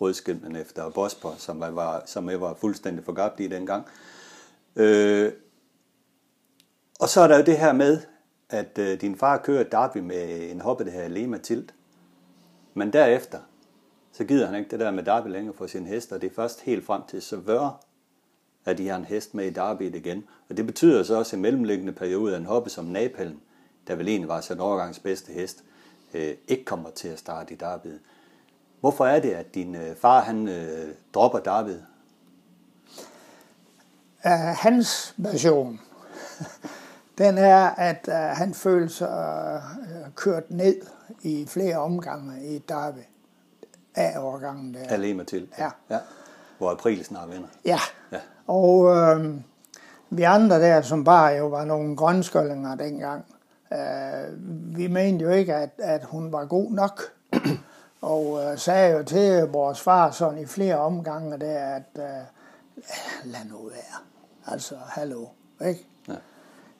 [0.00, 3.84] rødskilmen efter Bosper, som jeg var, som jeg var fuldstændig forgabt i dengang.
[4.76, 5.32] Øh,
[7.00, 8.00] og så er der jo det her med,
[8.50, 11.74] at øh, din far kører derby med en hoppe, der her Lema Tilt.
[12.74, 13.38] Men derefter,
[14.12, 16.34] så gider han ikke det der med derby længere for sin hest, og det er
[16.34, 17.80] først helt frem til Savør,
[18.64, 20.24] at de har en hest med i derbyet igen.
[20.50, 23.40] Og det betyder så også i mellemliggende periode, at en hoppe som Napalm,
[23.88, 25.64] der vel egentlig var sin overgangs bedste hest,
[26.14, 28.00] øh, ikke kommer til at starte i derbyet.
[28.80, 31.84] Hvorfor er det, at din øh, far han øh, dropper derbyet?
[34.24, 35.80] Uh, hans version,
[37.18, 40.80] den er, at uh, han føler sig uh, kørt ned
[41.22, 42.98] i flere omgange i derby
[43.94, 44.88] af overgangen der.
[44.88, 45.48] Alema til.
[45.58, 45.70] Ja.
[45.90, 45.98] ja.
[46.58, 47.48] Hvor april snart vinder.
[47.64, 47.78] Ja.
[48.12, 48.20] Ja.
[48.46, 49.34] Og øh,
[50.10, 53.24] vi andre der, som bare jo var nogle grønskøllinger dengang,
[53.72, 54.34] øh,
[54.76, 57.02] vi mente jo ikke, at, at hun var god nok.
[58.00, 62.04] og øh, sagde jo til vores far sådan i flere omgange der, at øh,
[63.24, 64.00] lad nu være.
[64.46, 65.26] Altså, hallo.
[65.66, 65.86] Ikke?
[66.08, 66.14] Ja.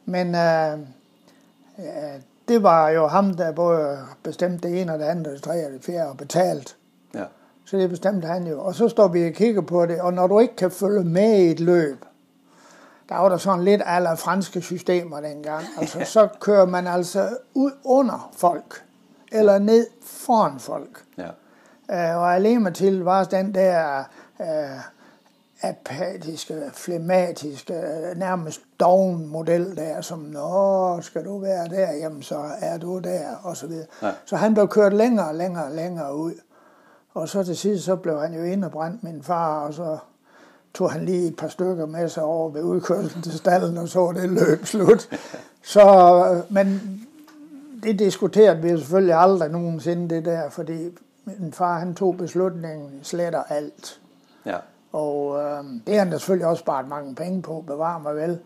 [0.04, 0.78] Men øh,
[1.78, 5.66] øh, det var jo ham, der både bestemte det ene og det andet, det tredje
[5.66, 6.76] og det fjerde og betalt.
[7.14, 7.24] ja.
[7.66, 8.60] Så det bestemte han jo.
[8.60, 11.38] Og så står vi og kigger på det, og når du ikke kan følge med
[11.38, 12.04] i et løb,
[13.08, 15.64] der var der sådan lidt alle franske systemer dengang.
[15.80, 18.84] Altså, så kører man altså ud under folk,
[19.32, 21.04] eller ned foran folk.
[21.18, 21.28] ja.
[21.90, 23.98] Øh, og alene til var den der
[24.40, 24.46] øh,
[25.62, 32.44] apatiske, flematiske, øh, nærmest doven model der, som, nå, skal du være der, jamen så
[32.60, 33.86] er du der, og så videre.
[34.02, 34.10] Ja.
[34.24, 36.32] Så han blev kørt længere og længere og længere ud.
[37.14, 39.98] Og så til sidst, så blev han jo indebrændt, min far, og så
[40.74, 44.12] tog han lige et par stykker med sig over ved udkørslen til stallen, og så
[44.16, 45.08] det løb slut.
[45.62, 47.00] Så, men
[47.82, 53.42] det diskuterede vi selvfølgelig aldrig nogensinde, det der, fordi min far, han tog beslutningen, sletter
[53.42, 54.00] alt.
[54.46, 54.56] ja.
[54.92, 58.38] Og øh, det har han da selvfølgelig også sparet mange penge på, bevar mig vel.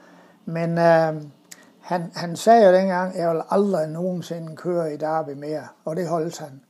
[0.44, 1.22] Men øh,
[1.80, 5.96] han, han sagde jo dengang, at jeg vil aldrig nogensinde køre i Derby mere, og
[5.96, 6.60] det holdt han.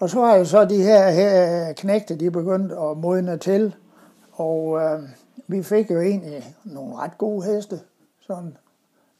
[0.00, 3.74] Og så har jo så de her, her knægte, de begyndt at modne til,
[4.32, 5.00] og øh,
[5.46, 7.80] vi fik jo egentlig nogle ret gode heste.
[8.26, 8.56] Sådan,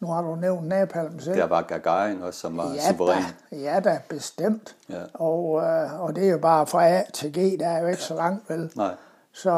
[0.01, 1.37] nu har du nævnt Napalm selv.
[1.37, 3.23] Der var Gagarin også, som var Ja suveræn.
[3.51, 4.77] da, ja da, bestemt.
[4.89, 5.03] Ja.
[5.15, 8.03] Og, øh, og det er jo bare fra A til G, der er jo ikke
[8.03, 8.73] så langt vel.
[8.77, 8.95] Nej.
[9.33, 9.51] Så,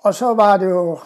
[0.00, 0.98] og så var det jo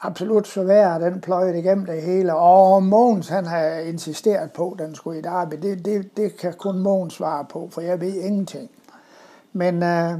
[0.00, 2.34] absolut så værd, den pløjede igennem det hele.
[2.34, 5.54] Og Mogens, han har insisteret på, at den skulle i Derby.
[5.54, 8.70] Det, det, det kan kun Mogens svare på, for jeg ved ingenting.
[9.52, 10.18] Men, øh,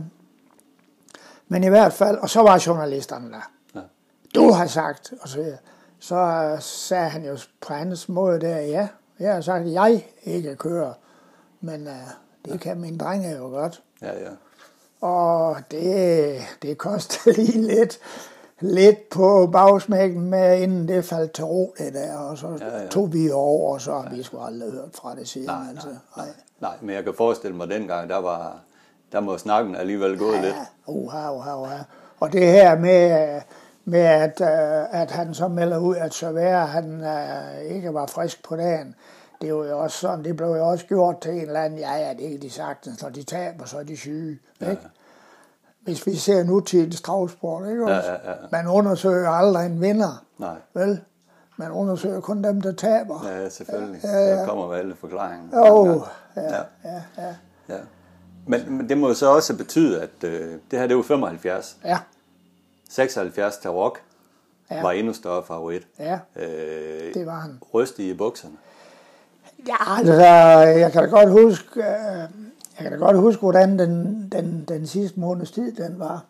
[1.48, 3.50] men i hvert fald, og så var journalisterne der.
[3.74, 3.80] Ja.
[4.34, 5.58] Du har sagt, og så, videre.
[5.98, 8.88] så øh, sagde han jo på hans måde der, ja,
[9.18, 10.92] jeg har sagt, at jeg ikke kører,
[11.60, 11.94] men øh,
[12.44, 13.82] det kan min drenge jo godt.
[14.02, 14.30] Ja, ja.
[15.00, 17.98] Og det, det kostede lige lidt,
[18.60, 22.86] lidt på bagsmækken med, inden det faldt til ro det der, og så Ja, ja.
[22.88, 25.46] tog vi over, og så har vi sgu aldrig hørt fra det siden.
[25.46, 25.88] Nej, altså.
[25.88, 26.26] nej, nej.
[26.60, 28.56] nej, men jeg kan forestille mig, at dengang, der var,
[29.12, 30.54] der må snakken alligevel gået lidt.
[30.54, 31.78] Ja, uha, uha, uha.
[32.20, 33.40] Og det her med,
[33.84, 38.44] med at, øh, at han så melder ud, at Servera, han øh, ikke var frisk
[38.44, 38.94] på dagen,
[39.40, 41.94] det var jo også sådan, det blev jo også gjort til en eller anden, ja,
[41.96, 44.82] ja, det er de sagtens, når de taber, så er de syge, ikke?
[45.88, 48.10] Hvis vi ser nutidens travsport, ikke Ja, også?
[48.10, 48.36] ja, ja.
[48.52, 50.54] Man undersøger aldrig en vinder, Nej.
[50.74, 51.00] vel?
[51.56, 53.26] Man undersøger kun dem, der taber.
[53.28, 54.00] Ja, selvfølgelig.
[54.04, 54.36] Ja, ja.
[54.36, 55.66] Der kommer alle forklaringer.
[55.68, 56.02] Jo,
[56.36, 56.42] ja.
[56.42, 57.34] ja, ja, ja.
[57.68, 57.78] ja.
[58.46, 61.76] Men, men det må jo så også betyde, at øh, det her, det var 75.
[61.84, 61.98] Ja,
[62.90, 64.00] 76 til Rock
[64.70, 64.76] Ja.
[64.76, 64.82] ja.
[64.82, 65.86] var endnu større favorit.
[65.98, 67.58] ja, Øh, det var han.
[67.74, 68.54] Ryst i bukserne.
[69.68, 70.12] Ja, altså,
[70.78, 72.28] jeg kan da godt huske, øh,
[72.78, 76.24] jeg kan da godt huske, hvordan den, den, den sidste måneds tid, den var.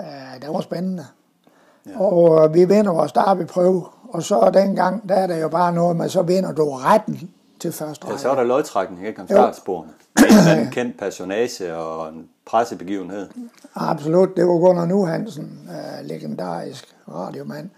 [0.00, 1.06] Øh, Det var spændende.
[1.86, 2.00] Ja.
[2.00, 5.96] Og øh, vi vinder vores derbyprøve, og så dengang, der er det jo bare noget
[5.96, 8.22] med, så vinder du retten til første Ja, række.
[8.22, 9.20] så var der lodtrækning, ikke?
[9.20, 9.92] Om startsporene.
[10.60, 13.28] En kendt personage og en pressebegivenhed.
[13.74, 17.70] Absolut, det var Gunnar Nu Hansen, øh, legendarisk radiomand,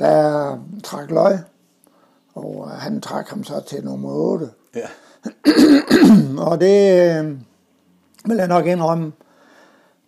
[0.00, 1.38] der trak løg,
[2.34, 4.50] og øh, han trak ham så til nummer 8.
[4.74, 4.80] Ja.
[6.48, 7.38] Og det øh,
[8.24, 9.12] vil jeg nok indrømme,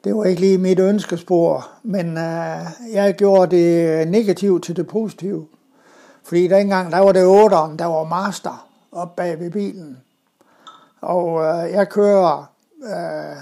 [0.04, 5.46] det var ikke lige mit ønskespor, men øh, jeg gjorde det negativt til det positive.
[6.24, 9.98] Fordi dengang, der var det 8'eren, der var master op bag ved bilen.
[11.00, 12.52] Og øh, jeg kører
[12.84, 13.36] øh,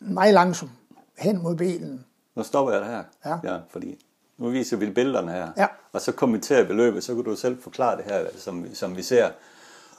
[0.00, 0.70] meget langsomt
[1.18, 2.04] hen mod bilen.
[2.34, 3.02] Nu stopper jeg dig her.
[3.26, 3.52] Ja.
[3.52, 4.04] ja fordi
[4.38, 5.48] nu viser vi billederne her.
[5.56, 5.66] Ja.
[5.92, 9.02] Og så kommenterer vi løbet, så kan du selv forklare det her, som, som vi
[9.02, 9.28] ser.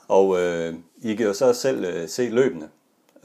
[0.08, 2.70] Og øh, I kan jo så selv øh, se løbende.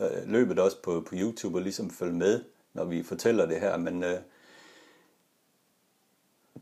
[0.01, 2.41] Øh, løbet også på, på YouTube og ligesom følge med,
[2.75, 3.77] når vi fortæller det her.
[3.77, 4.19] Men øh,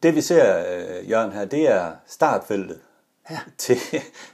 [0.02, 2.80] det vi ser, øh, Jørgen, her, det er startfeltet
[3.30, 3.38] Ja.
[3.58, 3.76] til,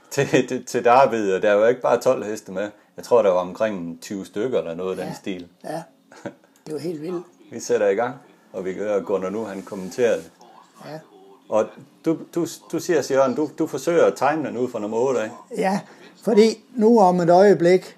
[0.09, 2.69] til, til, til David, og der er jo ikke bare 12 heste med.
[2.97, 5.47] Jeg tror, der var omkring 20 stykker eller noget af den stil.
[5.63, 5.83] Ja,
[6.65, 7.25] det var helt vildt.
[7.51, 8.15] Vi sætter i gang,
[8.53, 10.31] og vi kan høre Gunnar nu, han kommenterer det.
[10.85, 10.99] Ja.
[11.49, 11.65] Og
[12.05, 15.19] du, du, du siger, Søren, du, du forsøger at tegne den ud fra nummer 8
[15.21, 15.31] af.
[15.57, 15.79] Ja,
[16.23, 17.97] fordi nu om et øjeblik,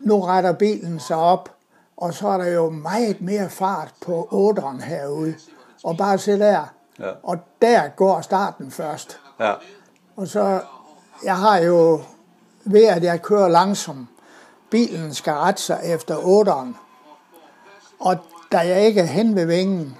[0.00, 1.50] nu retter bilen sig op,
[1.96, 5.34] og så er der jo meget mere fart på otteren herude.
[5.84, 6.64] Og bare se der,
[6.98, 7.10] Ja.
[7.22, 9.20] og der går starten først.
[9.40, 9.52] Ja,
[10.16, 10.60] Og så,
[11.24, 12.00] jeg har jo,
[12.64, 14.06] ved at jeg kører langsomt,
[14.70, 16.76] bilen skal rette sig efter otteren.
[18.00, 18.16] Og
[18.52, 19.96] da jeg ikke er hen ved vingen,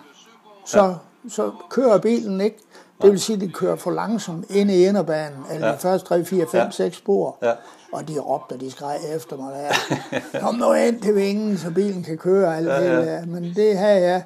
[0.64, 0.92] så, ja.
[1.28, 2.58] Så kører bilen ikke.
[3.02, 5.70] Det vil sige, at de kører for langsomt ind i inderbanen, eller ja.
[5.70, 5.76] Ja.
[5.76, 6.70] de første 3, 4, 5, Ja.
[6.70, 7.36] 6 spor.
[7.42, 7.52] Ja.
[7.92, 10.40] Og de råbte, og de skreg efter mig der.
[10.40, 12.56] Kom nu ind til vingen, så bilen kan køre.
[12.56, 13.00] Alt Ja, ja, ja.
[13.12, 13.20] ja.
[13.20, 14.22] Det, men det har jeg.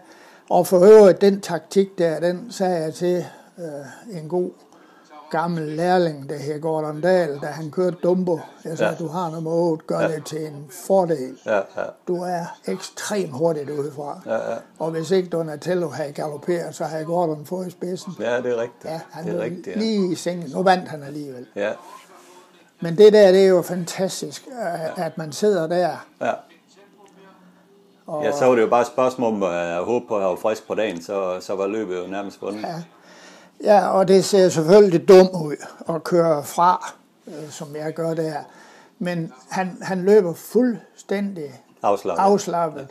[0.50, 3.24] Og for øvrigt, den taktik der, den sagde jeg til
[3.58, 4.50] øh, en god
[5.30, 8.40] gammel lærling, der hed Gordon Dahl, da han kørte Dumbo.
[8.64, 8.96] Jeg sagde, Ja.
[8.98, 9.04] ja.
[9.06, 10.08] du har nummer 8, gør ja.
[10.08, 11.38] det til en fordel.
[11.46, 11.62] ja, ja.
[12.08, 14.20] Du er ekstremt hurtigt udefra.
[14.26, 14.56] Ja, ja.
[14.78, 18.12] Og hvis ikke Donatello havde galopperet, så havde Gordon fået i spidsen.
[18.20, 18.84] Ja, det er rigtigt.
[18.84, 19.78] Ja, han det er rigtigt, ja.
[19.78, 20.50] lige i sengen.
[20.54, 21.46] Nu vandt han alligevel.
[21.56, 21.70] Ja,
[22.80, 25.96] Men det der, det er jo fantastisk, at- at man sidder der.
[26.20, 26.32] ja.
[28.06, 30.36] Og, Ja, så var det jo bare et spørgsmål om at håbe på at have
[30.38, 32.62] frisk på dagen, så, så var løbet jo nærmest vundet.
[32.62, 32.74] Ja.
[33.64, 35.56] Ja, og det ser selvfølgelig dumt ud
[35.88, 36.94] at køre fra,
[37.26, 38.34] øh, som jeg gør der.
[38.98, 42.22] Men han, han løber fuldstændig Afslappet.
[42.22, 42.88] afslappet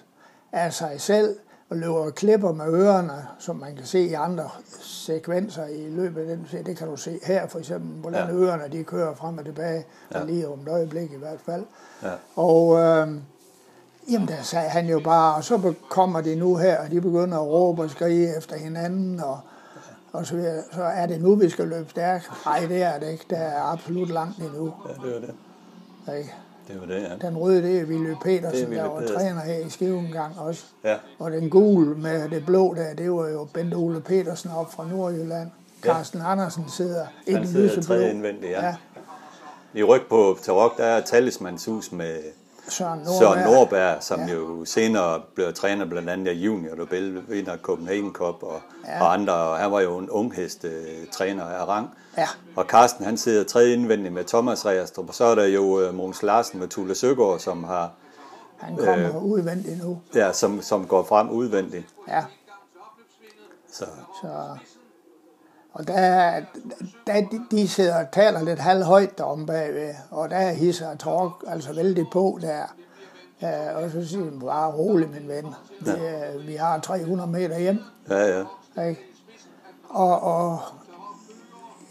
[0.51, 1.35] af sig selv
[1.69, 4.49] og løber og klipper med ørerne, som man kan se i andre
[4.81, 6.47] sekvenser i løbet af den.
[6.65, 8.33] Det kan du se her for eksempel, hvordan Ja.
[8.33, 8.33] ja.
[8.33, 10.19] ørerne de kører frem og tilbage, Ja.
[10.19, 10.25] ja.
[10.25, 11.63] lige om et øjeblik i hvert fald.
[12.03, 12.09] Ja.
[12.35, 13.07] Og øh,
[14.11, 17.37] jamen der sagde han jo bare, og så kommer de nu her, og de begynder
[17.37, 19.39] at råbe og skrige efter hinanden, og,
[20.17, 20.63] og så, videre.
[20.73, 22.31] så er det nu, vi skal løbe stærkt.
[22.45, 23.25] Nej, det er det ikke.
[23.29, 24.73] Der er absolut langt endnu.
[24.87, 26.17] Ja, det var det.
[26.17, 26.33] Ikke?
[26.67, 27.27] Det var det, ja.
[27.27, 29.17] Den røde, det er Ville er Petersen, Willy der var Petersen.
[29.17, 30.63] træner her i Skive en gang også.
[30.83, 34.73] Ja, Og den gule med det blå der, det var jo Bent Ole Petersen op
[34.73, 35.49] fra Nordjylland.
[35.85, 35.93] Ja.
[35.93, 37.83] Carsten Andersen sidder i han den sidder lyseblå.
[37.95, 38.65] tredje indvendigt, ja.
[38.65, 38.75] ja.
[39.73, 42.15] I ryg på Tarok, der er talismanshus med
[42.69, 43.19] Søren Nordberg.
[43.19, 44.33] Søren Nordberg, som Ja.
[44.33, 49.01] jo senere blev træner blandt andet af Junior Nobel, vinder Copenhagen Cup og, Ja.
[49.03, 49.33] og andre.
[49.33, 51.89] Og han var jo en unghest øh, træner af rang.
[52.17, 52.27] Ja.
[52.55, 55.07] Og Carsten, han sidder tredje indvendigt med Thomas Reastrup.
[55.09, 57.91] Og så er der jo øh, Måns Larsen med Tule Søgaard, som har
[58.57, 59.23] Han kommer øh.
[59.23, 59.99] udvendigt nu.
[60.15, 61.85] ja, som, som går frem udvendigt.
[62.07, 62.23] Ja.
[63.71, 63.85] Så
[64.21, 64.27] Så,
[65.73, 66.41] og der,
[67.07, 71.73] der, de- de sidder og taler lidt halvhøjt derom bagved, og der hisser Tork altså
[71.73, 72.63] vældig på der.
[73.41, 75.45] Ja, og så siger de bare rolig, min ven.
[75.85, 76.37] Det, ja.
[76.47, 77.79] Vi har 300 meter hjem.
[78.09, 78.25] ja,
[78.77, 78.83] ja.
[78.89, 79.01] Ikke?
[79.89, 80.59] Og, og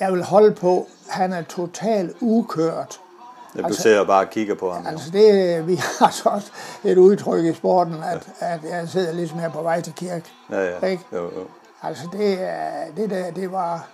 [0.01, 3.01] jeg vil holde på, han er totalt ukørt.
[3.59, 4.87] Du Altså- ser bare og kigger på ham.
[4.87, 6.51] Altså det, vi har så også
[6.85, 10.25] et udtryk i sporten, at, at jeg sidder ligesom her på vej til kirke.
[10.51, 10.87] Ja, ja.
[10.87, 11.05] Ikke?
[11.13, 11.47] Jo, jo.
[11.83, 13.89] Altså det, er- det der, det var...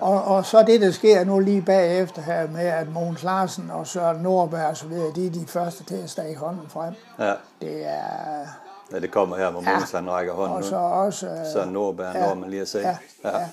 [0.00, 3.86] Og, og så det, der sker nu lige bagefter her med, at Mogens Larsen og
[3.86, 6.94] Søren Nordberg og så videre, de er de første til at stikke hånden frem.
[7.18, 7.32] Ja.
[7.60, 8.46] Det er...
[8.92, 9.78] ja, det kommer her, hvor Ja.
[9.78, 11.26] Måns han rækker hånden Og så også...
[11.26, 12.80] øh, Så Nordberg, når man lige har set.
[12.82, 13.48] Ja, ja.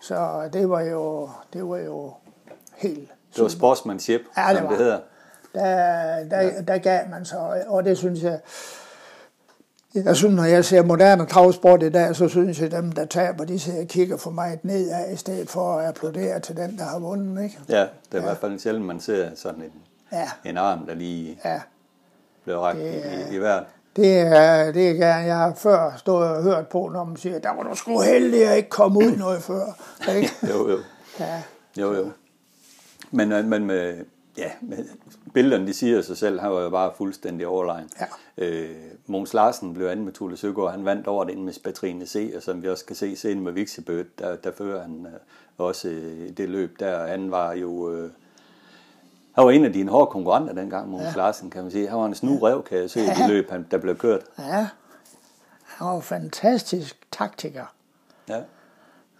[0.00, 2.12] Så det var jo, det var jo
[2.76, 3.10] helt...
[3.36, 4.70] Det var sportsmanship, Ja, det som var.
[4.70, 4.98] det hedder.
[5.54, 8.38] der, der, der gav man sig, og det synes jeg,
[9.94, 13.04] jeg synes, når jeg ser moderne travsport i dag, så synes jeg, at dem, der
[13.04, 16.78] taber, de sidder og kigger for mig nedad, i stedet for at applaudere til den,
[16.78, 17.58] der har vundet, ikke?
[17.68, 19.72] Ja, det er i hvert fald sjældent, man ser sådan en,
[20.12, 21.60] Ja, en arm, der lige ja.
[22.44, 23.64] blev rækket i, i vejret.
[23.96, 25.18] Det er, det er.
[25.18, 28.48] Jeg har før stået og hørt på, når man siger, der var du sgu heldig
[28.48, 29.64] at ikke komme ud noget før.
[30.16, 30.30] Ikke?
[30.50, 30.78] Jo, jo.
[31.20, 31.42] Ja,
[31.78, 32.10] jo, jo.
[33.10, 33.94] Men, øh, men med,
[34.38, 34.84] ja, med
[35.34, 37.90] billederne, de siger sig selv, han var jo bare fuldstændig overlegen.
[38.00, 38.06] Ja.
[38.46, 42.32] Øh, Måns Larsen blev anden med Tule Søgaard, han vandt over den med Spatrine C,
[42.36, 45.12] og som vi også kan se senere med Vixibød, der, der fører han øh,
[45.58, 47.06] også øh, det løb der.
[47.06, 47.92] Han var jo...
[47.92, 48.10] Øh,
[49.34, 51.12] han var en af dine hårde konkurrenter dengang, Måns ja.
[51.16, 51.88] Larsen, kan man sige.
[51.88, 54.20] Han var en snu rev, kan jeg se, i det løb, han, der blev kørt.
[54.38, 54.68] ja.
[55.64, 57.64] Han var en fantastisk taktiker.
[58.28, 58.40] Ja.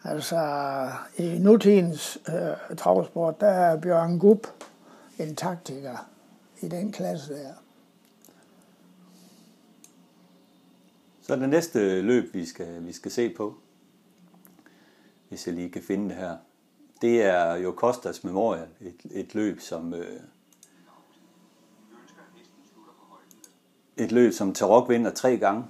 [0.05, 0.39] Altså,
[1.19, 4.47] i nutidens øh, travsport, der er Bjørn Gub
[5.19, 6.09] en taktiker
[6.61, 7.55] i den klasse der.
[11.23, 13.55] Så det næste løb, vi skal, vi skal se på,
[15.29, 16.37] hvis jeg lige kan finde det her,
[17.03, 20.21] det er jo Costas Memorial, et, et løb, som øh,
[23.97, 25.65] et løb, som Tarok vinder tre gange.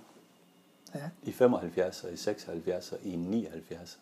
[0.95, 1.11] Ja.
[1.23, 3.99] I 75 og i 76 og i 79.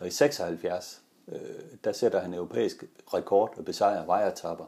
[0.00, 1.38] Og i 76, øh,
[1.84, 2.84] der sætter han europæisk
[3.14, 4.66] rekord og besejrer vejertapper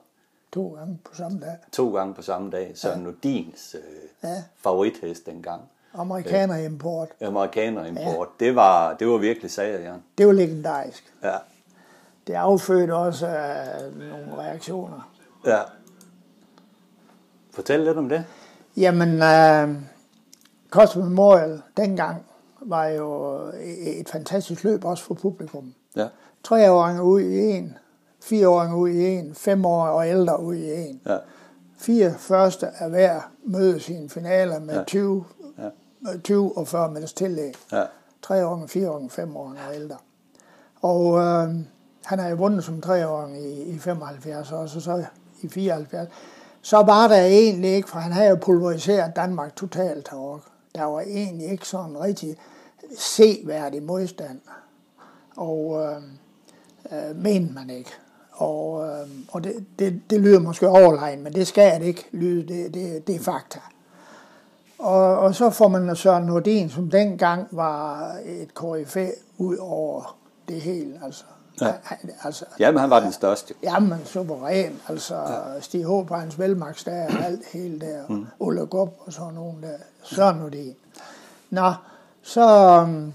[0.52, 1.56] To gange på samme dag.
[1.72, 2.72] to gange på samme dag.
[2.74, 3.04] Søren ja.
[3.04, 4.42] Nordins øh, Ja.
[4.56, 5.62] favorithest dengang.
[5.94, 7.08] Amerikaner import.
[7.20, 8.28] Amerikaner import.
[8.40, 8.46] Ja.
[8.46, 10.02] Det, var, det var virkelig sager, Jan.
[10.18, 11.14] Det var legendarisk.
[11.22, 11.34] Ja.
[12.26, 15.10] Det affødte også øh, nogle reaktioner.
[15.46, 15.58] ja.
[17.50, 18.24] Fortæl lidt om det.
[18.76, 19.82] Jamen, øh,
[20.70, 22.26] Costa Memorial dengang
[22.60, 23.36] var jo
[23.98, 25.74] et fantastisk løb også for publikum.
[25.96, 26.06] Ja.
[26.44, 27.76] Treåringer ud i en,
[28.26, 31.00] fireåringer ud i en, femårige og ældre ud i en.
[31.06, 31.18] Ja.
[31.78, 34.78] Fire første af hver mødes i en finale med Ja.
[34.80, 34.84] ja.
[34.84, 35.24] 20,
[35.58, 35.68] Ja.
[36.24, 37.54] 20 og 40 meters tillæg.
[37.72, 37.84] Ja.
[38.22, 39.96] Treåringer, fireåringer, femåringer og ældre.
[40.82, 41.54] Og øh,
[42.04, 45.04] han har jo vundet som treåring i, i 75 år, så, så
[45.42, 46.08] i 74.
[46.62, 50.40] Så var der egentlig ikke, for han havde jo pulveriseret Danmark totalt herovre.
[50.74, 52.36] Der var egentlig ikke sådan rigtig
[52.98, 54.40] seværdig modstand.
[55.36, 56.02] Og øh,
[57.10, 57.90] øh, mente man ikke.
[58.36, 62.48] Og, øh, og det, det, det lyder måske overlegen, men det skal det ikke lyde.
[62.54, 63.58] Det, det, det er fakta.
[64.78, 70.16] Og, og så får man Søren Nordin, som dengang var et koryfæ ud over
[70.48, 71.00] det hele.
[71.04, 71.24] Altså,
[71.60, 71.72] Ja.
[71.82, 73.54] han, altså, Jamen, han var den største.
[73.62, 74.80] Jamen, suveræn.
[74.88, 75.60] Altså, ja.
[75.60, 76.06] Stig H.
[76.06, 78.02] på hans velmagtsdag og alt hele der.
[78.08, 78.26] Mm.
[78.38, 80.32] Ulle Gup og sådan nogen der.
[80.32, 80.74] Nu det.
[81.50, 81.72] Nå,
[82.22, 83.14] så um,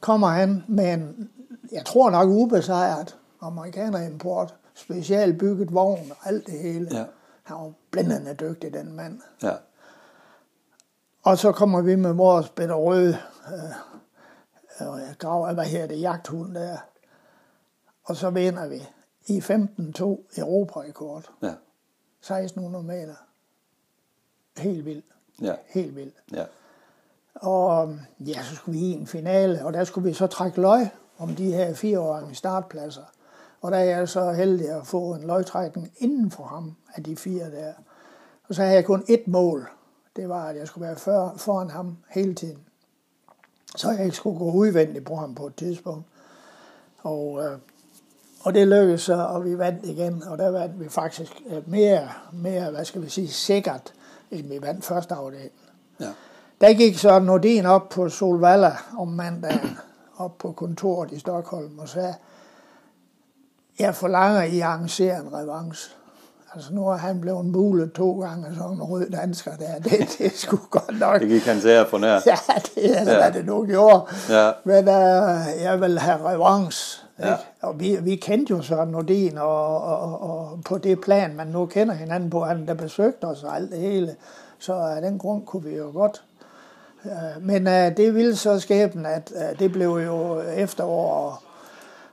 [0.00, 1.28] kommer han med en,
[1.72, 6.88] jeg tror nok ubesejret amerikanerimport, specielt bygget vogn og alt det hele.
[6.96, 7.04] Ja.
[7.42, 9.20] Han var blændende dygtig, den mand.
[9.42, 9.52] Ja.
[11.22, 13.18] Og så kommer vi med vores bedre røde
[13.52, 16.76] øh, øh, grav, hvad her det, jagthund der.
[18.04, 18.82] Og så vinder vi
[19.26, 21.30] i 15-2 Europarekord.
[21.42, 21.54] Ja.
[22.20, 23.14] 1600 meter.
[24.58, 25.04] Helt vildt.
[25.40, 25.54] Ja.
[25.66, 26.16] Helt vildt.
[26.32, 26.44] Ja.
[27.34, 30.88] Og ja, så skulle vi i en finale, og der skulle vi så trække løg
[31.18, 33.02] om de her fireårige startpladser.
[33.60, 37.16] Og der er jeg så heldig at få en løgtrækning inden for ham af de
[37.16, 37.72] fire der.
[38.48, 39.68] Og så havde jeg kun ét mål.
[40.16, 42.58] Det var, at jeg skulle være for, foran ham hele tiden.
[43.76, 46.04] Så jeg ikke skulle gå udvendigt på ham på et tidspunkt.
[46.98, 47.58] Og, øh,
[48.40, 50.22] og det lykkedes så, og vi vandt igen.
[50.22, 53.92] Og der vandt vi faktisk øh, mere, mere, hvad skal vi sige, sikkert,
[54.30, 55.52] end vi vandt første afdeling.
[56.00, 56.12] Ja.
[56.60, 59.78] Der gik så Nordin op på Solvalla om mandagen,
[60.16, 62.14] op på kontoret i Stockholm og sagde,
[63.78, 65.90] jeg forlanger, at I arrangerer en revanche.
[66.54, 69.74] Altså nu er han blevet mulet to gange sådan en rød dansker der.
[69.78, 71.20] Det, det er sgu godt nok.
[71.20, 72.20] Det gik hans ære for nær.
[72.26, 72.36] Ja,
[72.74, 73.16] det er det, Ja.
[73.16, 74.02] hvad det nu gjorde.
[74.28, 74.50] Ja.
[74.64, 77.02] Men uh, jeg vil have revanche.
[77.18, 77.34] Ja.
[77.62, 81.66] Og vi, vi kendte jo så Nordin, og, og, og, på det plan, man nu
[81.66, 84.14] kender hinanden på, han der besøgte os og alt det hele.
[84.58, 86.22] Så af den grund kunne vi jo godt.
[87.04, 91.42] Uh, men uh, det ville så skæbnen, at uh, det blev jo efterår,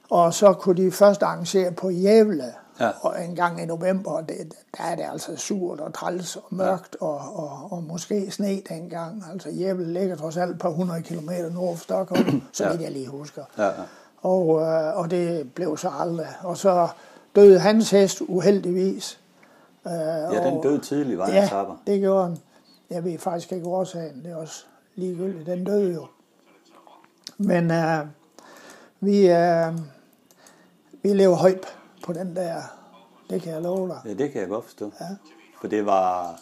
[0.09, 2.89] og, så kunne de først arrangere på Jævle, Ja.
[3.01, 6.43] og en gang i november, og det, der er det altså surt og træls og
[6.49, 9.23] mørkt, og, og, og måske sne dengang.
[9.31, 12.77] Altså Jævle ligger trods alt et par hundrede kilometer nord for Stockholm, så Ja.
[12.81, 13.43] jeg lige husker.
[13.57, 13.71] Ja, ja.
[14.21, 16.27] Og, øh, og det blev så aldrig.
[16.43, 16.87] Og så
[17.35, 19.19] døde hans hest uheldigvis.
[19.87, 21.75] Øh, Ja, den døde tidligt, var Ja, tapper.
[21.87, 22.37] det gjorde den.
[22.89, 24.23] Jeg ved faktisk ikke årsagen.
[24.23, 25.45] Det er også ligegyldigt.
[25.45, 26.05] Den døde jo.
[27.37, 27.97] Men øh,
[29.05, 29.73] vi, øh,
[31.03, 31.65] vi lever højt
[32.05, 32.55] på den der.
[33.29, 33.97] Det kan jeg love dig.
[34.05, 34.91] Ja, det kan jeg godt forstå.
[35.01, 35.05] Ja.
[35.61, 36.35] For det var,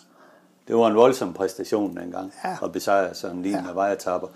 [0.67, 2.55] det var en voldsom præstation dengang, Ja.
[2.63, 3.69] at besejre Søren Lien ja.
[3.69, 4.27] af vejetapper.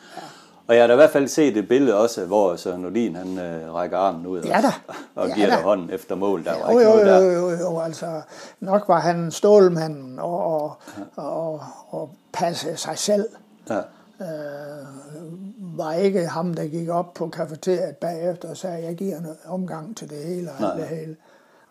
[0.67, 3.39] Og jeg har da i hvert fald set et billede også, hvor Søren Nordin, han
[3.39, 4.93] øh, rækker armen ud Ja da.
[5.21, 5.55] og Ja giver da.
[5.55, 6.43] dig hånden efter mål.
[6.45, 7.51] Der var Jo, ikke jo, noget jo, der.
[7.51, 8.21] jo, jo, altså
[8.59, 10.77] nok var han stålmanden og, og,
[11.15, 13.25] og, og passe sig selv.
[13.69, 13.81] Ja.
[14.21, 19.27] Øh, var ikke ham, der gik op på kafeteriet bagefter og sagde, jeg giver en
[19.45, 21.15] omgang til det hele og Nej, det hele.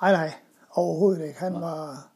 [0.03, 0.33] Nej, nej,
[0.75, 1.39] overhovedet ikke.
[1.39, 2.09] Han var,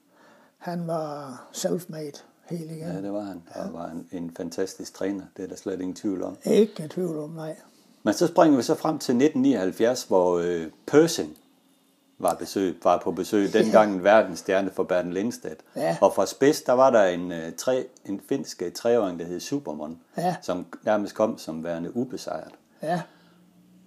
[0.59, 2.79] han var self-made helt igen.
[2.89, 3.43] ja, det var han.
[3.47, 6.37] Han var en, en fantastisk træner, det er der slet ingen tvivl om.
[6.45, 7.57] Ikke tvivl om, nej.
[8.03, 11.37] Men så springer vi så frem til 1979, hvor øh, Persing
[12.18, 13.52] var, besøg, var på besøg.
[13.52, 15.60] Dengang en verdensstjerne for Bertel Lindstedt.
[15.76, 15.96] Ja.
[16.00, 19.40] Og fra Spids, der var der en, øh, tre, en finsk øh, treåring, der hed
[19.40, 20.36] Supermon, Ja.
[20.42, 22.52] som nærmest kom som værende ubesejret.
[22.82, 23.00] Ja,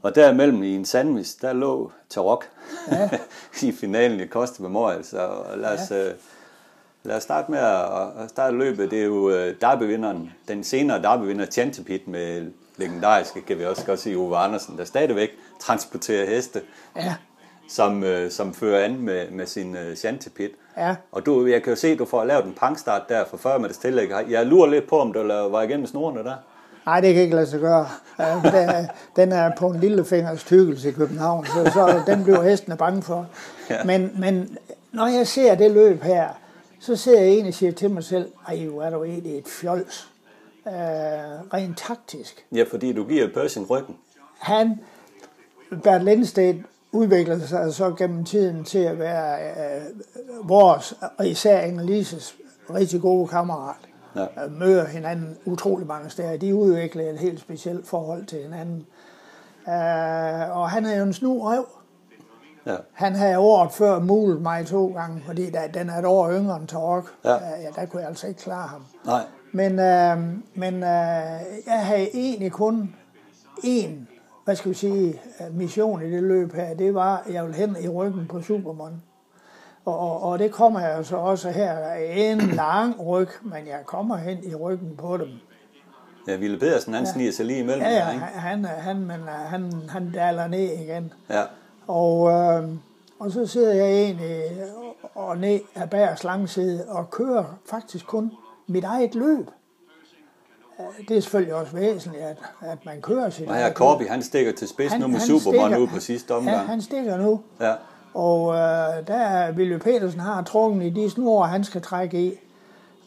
[0.01, 2.45] Og derimellem i en sandwich, der lå Tarok
[2.91, 3.09] Ja.
[3.67, 5.03] i finalen i Costa Memorial.
[5.05, 6.09] Så lad os, ja.
[7.03, 8.91] lad os starte med at, at starte løbet.
[8.91, 13.99] Det er jo øh, derbyvinderen, den senere derbyvinder Chantepit med legendariske, kan vi også godt
[13.99, 15.29] sige, Ove Andersen, der stadigvæk
[15.59, 16.61] transporterer heste,
[16.95, 17.15] ja,
[17.71, 20.51] som, øh, som fører an med, med sin øh, Chantepit.
[20.77, 20.95] ja.
[21.11, 23.59] Og du, jeg kan jo se, at du får lavet en pangstart der for 40
[23.59, 24.09] meters tillæg.
[24.29, 26.35] Jeg lurer lidt på, om du var igennem snorene der.
[26.85, 27.87] Nej, det kan ikke lade sig gøre.
[29.15, 33.01] Den er på en lille fingers tykkelse i København, så, så den bliver hestene bange
[33.01, 33.27] for.
[33.69, 33.83] Ja.
[33.83, 34.57] Men, men
[34.91, 36.29] når jeg ser det løb her,
[36.79, 39.47] så ser jeg egentlig og siger til mig selv, ej, hvor er du egentlig et
[39.47, 40.07] fjols.
[40.65, 40.71] Uh,
[41.53, 42.45] rent taktisk.
[42.51, 43.95] Ja, fordi du giver Pershing ryggen.
[44.39, 44.79] Han,
[45.83, 46.57] Bert Lindstedt,
[46.91, 49.39] udviklede sig så gennem tiden til at være
[50.39, 52.35] uh, vores, og især Annelises,
[52.73, 53.75] rigtig gode kammerat.
[54.15, 54.45] Ja.
[54.45, 56.37] Uh, møder hinanden utrolig mange steder.
[56.37, 58.85] De udviklede et helt specielt forhold til hinanden.
[59.67, 61.67] Uh, og han er jo en snu røv.
[62.65, 62.75] Ja.
[62.93, 66.57] Han havde året før mulet mig to gange, fordi der, den er et år yngre
[66.57, 67.11] end Torok.
[67.25, 67.35] Ja.
[67.35, 68.85] Uh, ja, der kunne jeg altså ikke klare ham.
[69.05, 69.23] Nej.
[69.53, 70.17] Men, øh,
[70.53, 72.95] men øh, jeg havde egentlig kun
[73.57, 74.10] én,
[74.45, 75.21] hvad skal vi sige,
[75.51, 76.73] mission i det løb her.
[76.73, 79.01] Det var, at jeg ville hen i ryggen på Superman.
[79.85, 81.93] Og, og, og det kommer jeg så også her.
[81.93, 85.29] En lang ryg, men jeg kommer hen i ryggen på dem.
[86.27, 87.11] Ja, Ville Pedersen, han ja.
[87.11, 87.83] sniger sig lige imellem.
[87.83, 88.25] Ja, ja, ikke?
[88.25, 91.13] Han, han, men, han, han daler ned igen.
[91.29, 91.43] Ja.
[91.87, 92.69] Og, øh,
[93.19, 94.41] og så sidder jeg egentlig
[95.15, 98.31] og ned af bærs langside og kører faktisk kun
[98.67, 99.49] mit eget løb.
[101.07, 103.75] Det er selvfølgelig også væsentligt, at, at man kører sit eget løb.
[103.75, 106.57] Corby, han stikker til spids han, nu med Superman nu på sidste omgang.
[106.57, 107.41] Han, han stikker nu.
[107.61, 107.73] Ja.
[108.13, 112.33] Og øh, der er Willy Petersen har trukket i de snore, han skal trække i.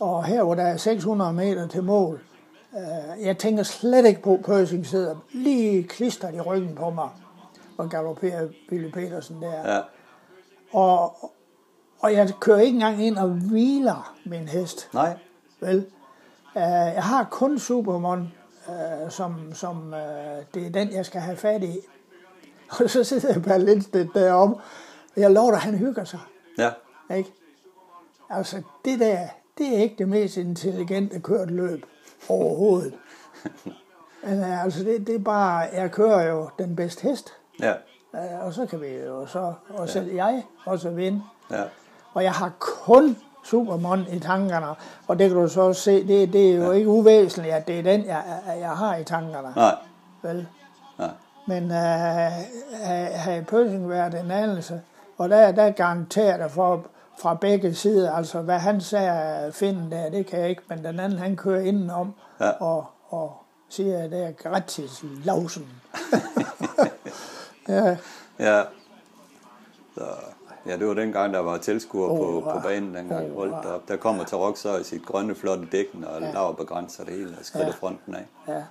[0.01, 2.21] Og her, hvor der er 600 meter til mål,
[2.77, 7.09] øh, jeg tænker slet ikke på, at Pershing sidder lige klistret i ryggen på mig
[7.77, 9.75] og galopperer Willy Petersen der.
[9.75, 9.81] Ja.
[10.73, 11.31] Og,
[12.01, 14.89] og jeg kører ikke engang ind og hviler min hest.
[14.95, 15.17] Nej.
[15.61, 15.87] Vel?
[16.57, 18.33] Uh, jeg har kun Superman,
[18.69, 19.99] uh, som, som uh,
[20.55, 21.79] det er den, jeg skal have fat i.
[22.81, 24.53] Og så sidder jeg bare lidt derom,
[25.17, 26.21] og jeg lover dig, han hygger sig.
[26.59, 26.71] Ja.
[27.17, 27.33] Ikke?
[28.31, 29.29] Altså, det der,
[29.59, 31.87] det er ikke det mest intelligente kørt løb
[32.29, 32.95] overhovedet.
[34.25, 37.33] Men altså, det, det er bare, jeg kører jo den bedste hest.
[37.61, 37.75] Ja.
[38.41, 40.25] Og så kan vi jo så, og selv ja.
[40.27, 41.23] jeg, også vinde.
[41.51, 41.63] Ja.
[42.13, 44.67] Og jeg har kun Superman i tankerne,
[45.07, 46.73] og det kan du så også se, det, det er jo ja.
[46.73, 48.23] ikke uvæsentligt, at det er den, jeg,
[48.61, 49.53] jeg har i tankerne.
[49.57, 49.75] Nej.
[50.23, 50.47] Vel?
[50.99, 51.11] Nej.
[51.47, 51.77] Men uh,
[53.15, 54.81] havde Pershing været en anelse,
[55.19, 56.87] og der, der garanterer der for,
[57.21, 61.01] fra begge sider, altså hvad han sagde finde der, det kan jeg ikke, men den
[61.01, 62.51] anden han kører indenom ja.
[62.51, 65.67] og, og siger, at det er gratis lausen.
[67.69, 67.97] ja.
[68.39, 68.63] Ja.
[69.95, 70.34] Så.
[70.67, 73.31] Ja, det var dengang, der var tilskuer oh, på, på banen dengang.
[73.31, 73.89] Oh, Holdt op.
[73.89, 76.33] Der kommer til Rock så i sit grønne, flotte dækken og ja.
[76.33, 77.73] laver begrænser det hele og skrider ja.
[77.73, 78.27] fronten af.
[78.49, 78.63] Ja.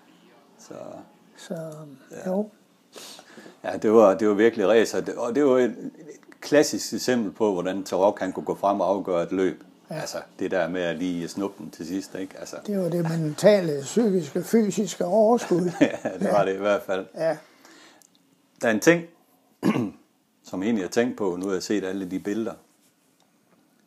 [0.60, 0.74] Så,
[1.38, 1.54] så
[2.12, 2.32] ja.
[2.32, 2.50] jo.
[3.64, 5.04] Ja, det var, det var virkelig racer.
[5.18, 8.90] Og det var et, et klassisk eksempel på, hvordan Tarok han kunne gå frem og
[8.90, 9.64] afgøre et løb.
[9.90, 9.96] Ja.
[9.96, 12.40] Altså, det der med at lige snuppe den til sidst, ikke?
[12.40, 12.56] Altså.
[12.66, 15.72] Det var det mentale, psykiske, fysiske overskud.
[15.82, 17.06] ja, det var det i hvert fald.
[17.16, 17.38] Ja.
[18.62, 19.04] Der er en ting,
[20.54, 22.54] som jeg egentlig har tænkt på, nu har jeg set alle de billeder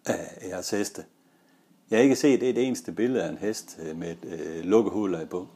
[0.06, 1.04] af jeres heste.
[1.90, 4.92] Jeg har ikke set et eneste billede af en hest øh, med et øh, lukket
[4.92, 5.46] hovedlag på.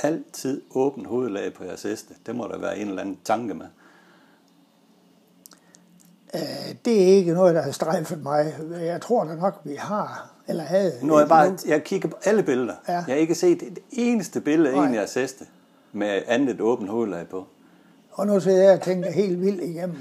[0.00, 2.14] Altid åbent hovedlag på jeres heste.
[2.26, 3.66] Det må der være en eller anden tanke med.
[6.34, 8.54] Øh, det er ikke noget, der har strejfet mig.
[8.70, 10.92] Jeg tror da nok, vi har, eller havde.
[11.02, 12.74] Nu er jeg bare, jeg kigger på alle billeder.
[12.88, 12.92] Ja.
[12.92, 15.46] Jeg har ikke set et eneste billede af en af jeres heste
[15.92, 17.46] med andet et åbent hovedlag på.
[18.10, 19.98] Og nu sidder jeg og tænker helt vildt igennem.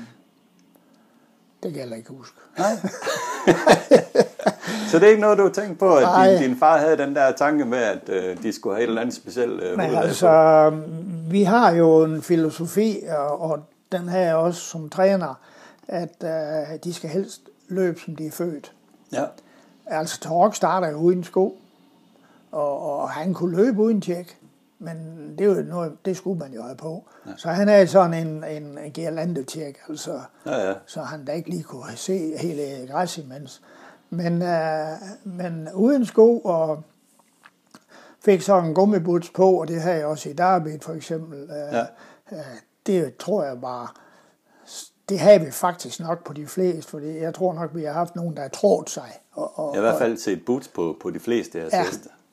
[1.63, 2.35] Det kan jeg ikke huske.
[2.57, 2.75] Nej.
[4.91, 7.15] så det er ikke noget, du har tænkt på, at din, din far havde den
[7.15, 10.71] der tanke med, at øh, de skulle have et eller andet specielt øh, Men altså,
[11.29, 13.59] vi har jo en filosofi, og, og
[13.91, 15.33] den her jeg også som træner,
[15.87, 18.71] at øh, de skal helst løbe, som de er født.
[19.13, 19.23] Ja.
[19.85, 21.57] Altså, Tork starter jo uden sko,
[22.51, 24.37] og, og han kunne løbe uden tjek
[24.83, 27.09] men det, er jo noget, det skulle man jo have på.
[27.27, 27.31] Ja.
[27.37, 30.73] Så han er sådan en, en, en girlandetjek, altså, ja, ja.
[30.85, 33.61] så han da ikke lige kunne se hele græs imens.
[34.09, 34.87] Men, øh,
[35.23, 36.83] men uden sko og
[38.25, 41.39] fik så en gummibuts på, og det havde jeg også i Darby for eksempel.
[41.41, 41.85] Øh, ja.
[42.31, 42.45] øh,
[42.85, 43.87] det tror jeg bare,
[45.09, 48.15] det har vi faktisk nok på de fleste, fordi jeg tror nok, vi har haft
[48.15, 49.11] nogen, der har trådt sig.
[49.31, 51.85] Og, og, jeg har i hvert fald set boots på, på de fleste af ja,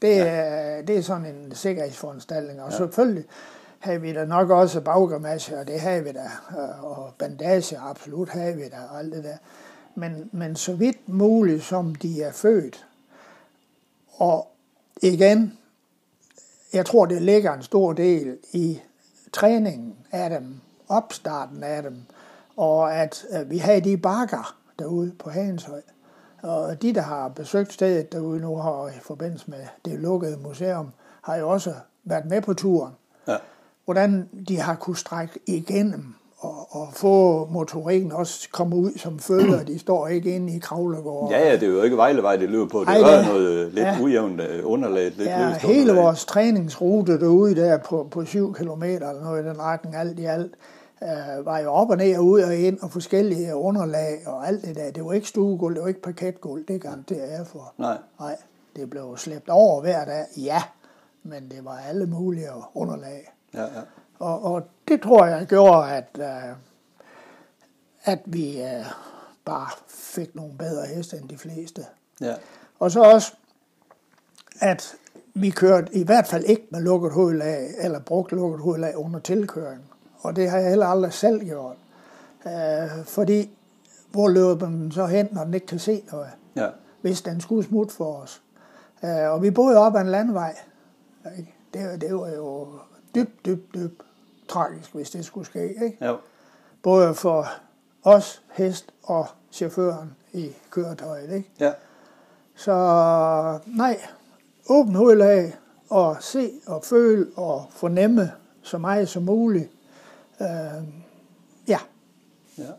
[0.03, 0.82] det, ja.
[0.82, 2.62] det er sådan en sikkerhedsforanstaltning.
[2.62, 2.76] Og ja.
[2.76, 3.24] selvfølgelig
[3.78, 6.30] har vi da nok også baggramage, og det har vi da,
[6.82, 9.36] og bandage, absolut har vi da, og alt det der.
[9.94, 12.86] Men, men så vidt muligt, som de er født.
[14.16, 14.48] Og
[15.03, 15.59] igen,
[16.72, 18.80] jeg tror, det ligger en stor del i
[19.32, 20.55] træningen af dem,
[20.88, 21.96] opstarten af dem,
[22.57, 25.80] og at, vi har de bakker derude på Hagenshøj.
[26.43, 30.91] Og de, der har besøgt stedet derude nu har i forbindelse med det lukkede museum,
[31.22, 31.72] har jo også
[32.05, 32.93] været med på turen.
[33.28, 33.36] Ja.
[33.84, 39.64] Hvordan de har kunne strække igennem og, og få motorikken også komme ud som følger.
[39.64, 41.30] De står ikke inde i kravlegård.
[41.30, 42.80] Ja, ja, det er jo ikke Vejlevej, det løber på.
[42.80, 43.97] Det Ej, er noget øh, lidt ja.
[44.03, 45.05] ujævnt øh, underlag.
[45.05, 49.49] Lidt Ja, løst hele vores træningsrute derude der på, på 7 km eller noget i
[49.49, 50.53] den retning, alt i alt,
[51.03, 54.64] øh, var jo op og ned og ud og ind og forskellige underlag og alt
[54.64, 54.90] det der.
[54.90, 57.74] Det var ikke stuegulv, det var ikke parketgulv, det garanterer jeg for.
[57.78, 57.98] Nej.
[58.20, 58.36] Nej,
[58.76, 60.62] det blev slæbt over hver dag, ja,
[61.22, 63.32] men det var alle mulige underlag.
[63.55, 63.80] Ja, ja.
[64.18, 66.57] Og, og det tror jeg gjorde, at, øh,
[68.05, 68.84] at vi øh,
[69.44, 71.86] bare fik nogle bedre heste end de fleste.
[72.20, 72.34] ja.
[72.78, 73.32] Og så også,
[74.61, 74.94] at
[75.34, 79.89] vi kørte i hvert fald ikke med lukket hovedlag, eller brugt lukket hovedlag under tilkøring.
[80.21, 81.77] Og det har jeg heller aldrig selv gjort.
[82.47, 83.51] Øh, fordi,
[84.11, 86.29] hvor løber den så hen, når den ikke kan se noget?
[86.57, 86.68] ja.
[87.01, 88.43] Hvis den skulle smutte for os.
[89.05, 90.57] Øh, og vi boede op ad en landvej.
[91.39, 91.55] Ikke?
[91.75, 92.68] Det, det var jo
[93.14, 94.03] dybt, dybt, dybt
[94.49, 95.85] tragisk, hvis det skulle ske.
[95.85, 95.97] Ikke?
[96.01, 96.14] ja.
[96.83, 97.47] Både for
[98.03, 101.31] os, hest og chaufføren i køretøjet.
[101.31, 101.51] Ikke?
[101.61, 101.73] ja.
[102.55, 104.01] Så nej,
[104.68, 105.55] åbn hovedlag
[105.91, 109.71] og se og føle og fornemme så meget som muligt.
[110.41, 110.84] Øh,
[111.68, 111.78] ja,
[112.59, 112.70] ja.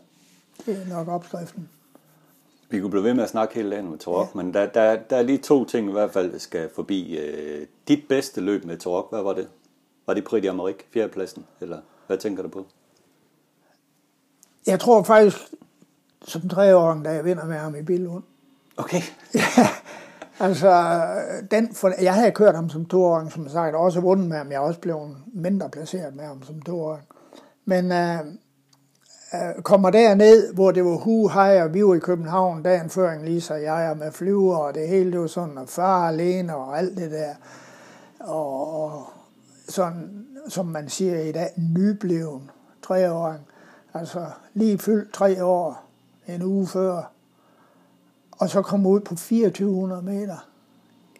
[0.66, 1.68] det er nok opskriften.
[2.70, 4.42] Vi kunne blive ved med at snakke hele dagen med Torok, ja.
[4.42, 7.18] men der, der, der er lige to ting i hvert fald, der skal forbi.
[7.18, 9.48] Øh, dit bedste løb med Torok, hvad var det?
[10.06, 11.46] Var det Prix d'Amérique, fjerdepladsen?
[11.60, 12.66] Eller hvad tænker du på?
[14.66, 15.38] Jeg tror faktisk,
[16.22, 18.22] som treåring, da jeg vinder med ham i Billund.
[18.76, 19.02] Okay.
[20.40, 21.04] Altså,
[21.50, 24.50] den for, jeg havde kørt ham som toåring, som sagt, og også vundet med ham.
[24.50, 27.04] Jeg er også blevet mindre placeret med ham som toåring.
[27.64, 28.18] Men øh,
[29.34, 33.12] øh, kommer derned, hvor det var hu hej, og vi var i København dagen før
[33.12, 36.08] en Lisa og jeg, og med flyver, og det hele, det var sådan, og far
[36.08, 37.34] alene, og alt det der.
[38.20, 39.04] Og, og
[39.68, 42.50] sådan, som man siger i dag, nybleven
[42.82, 43.46] treåring.
[43.94, 45.84] Altså lige fyldt tre år,
[46.26, 47.10] en uge før,
[48.32, 50.48] og så komme ud på 2400 meter.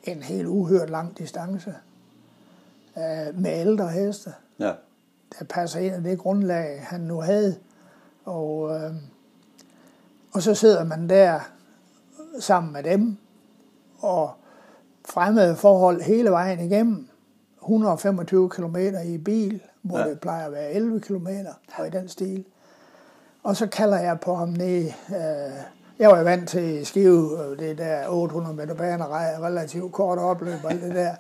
[0.05, 1.75] En helt uhørt lang distance.
[2.97, 4.73] Øh, med ældre heste, Ja
[5.39, 7.57] der passer ind i det grundlag, han nu havde.
[8.25, 8.93] Og, øh,
[10.33, 11.41] og så sidder man der
[12.41, 13.17] sammen med dem,
[13.99, 14.31] og
[15.09, 17.09] fremmede forhold hele vejen igennem.
[17.63, 20.09] 125 km i bil, hvor Ja.
[20.09, 21.29] det plejer at være 11 km,
[21.79, 22.45] og i den stil.
[23.43, 24.85] Og så kalder jeg på ham ned.
[25.09, 25.53] Øh,
[25.99, 29.07] jeg var jo vant til Skive, øh, det der 800 meter baner,
[29.45, 31.15] relativt kort opløb og det der.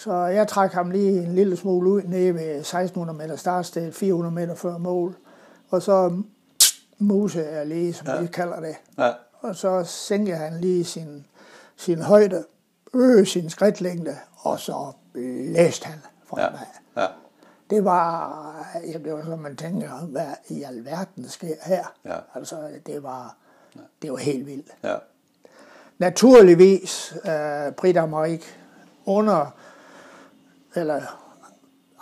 [0.00, 4.34] Så jeg trak ham lige en lille smule ud nede ved 1600 meter startsted, 400
[4.34, 5.16] meter før mål.
[5.70, 6.22] Og så
[6.98, 8.20] muse jeg lige, som Ja.
[8.20, 8.76] vi kalder det.
[8.98, 9.12] Ja.
[9.40, 11.26] Og så sænker han lige sin,
[11.76, 12.44] sin højde,
[12.94, 16.50] øge sin skridtlængde, og så blæste han fra Ja.
[16.50, 16.66] mig.
[16.96, 17.06] Ja.
[17.70, 18.66] Det var,
[19.04, 21.92] det var sådan, man tænker, hvad i alverden sker her?
[22.04, 22.16] Ja.
[22.34, 23.36] Altså, det var,
[24.02, 24.70] det var helt vildt.
[24.84, 24.94] Ja.
[25.98, 28.58] Naturligvis, øh, Brita Marik
[29.06, 29.54] under,
[30.74, 31.02] eller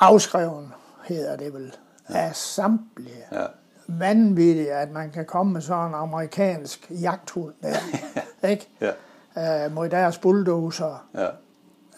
[0.00, 0.72] afskreven
[1.04, 1.76] hedder det vel,
[2.08, 3.24] af samtlige.
[3.32, 3.46] Ja.
[3.86, 8.68] Vanvittigt, at man kan komme med sådan en amerikansk jagthund der, ikke?
[8.80, 9.64] Ja.
[9.64, 11.08] Øh, mod deres bulldozer.
[11.14, 11.28] Ja.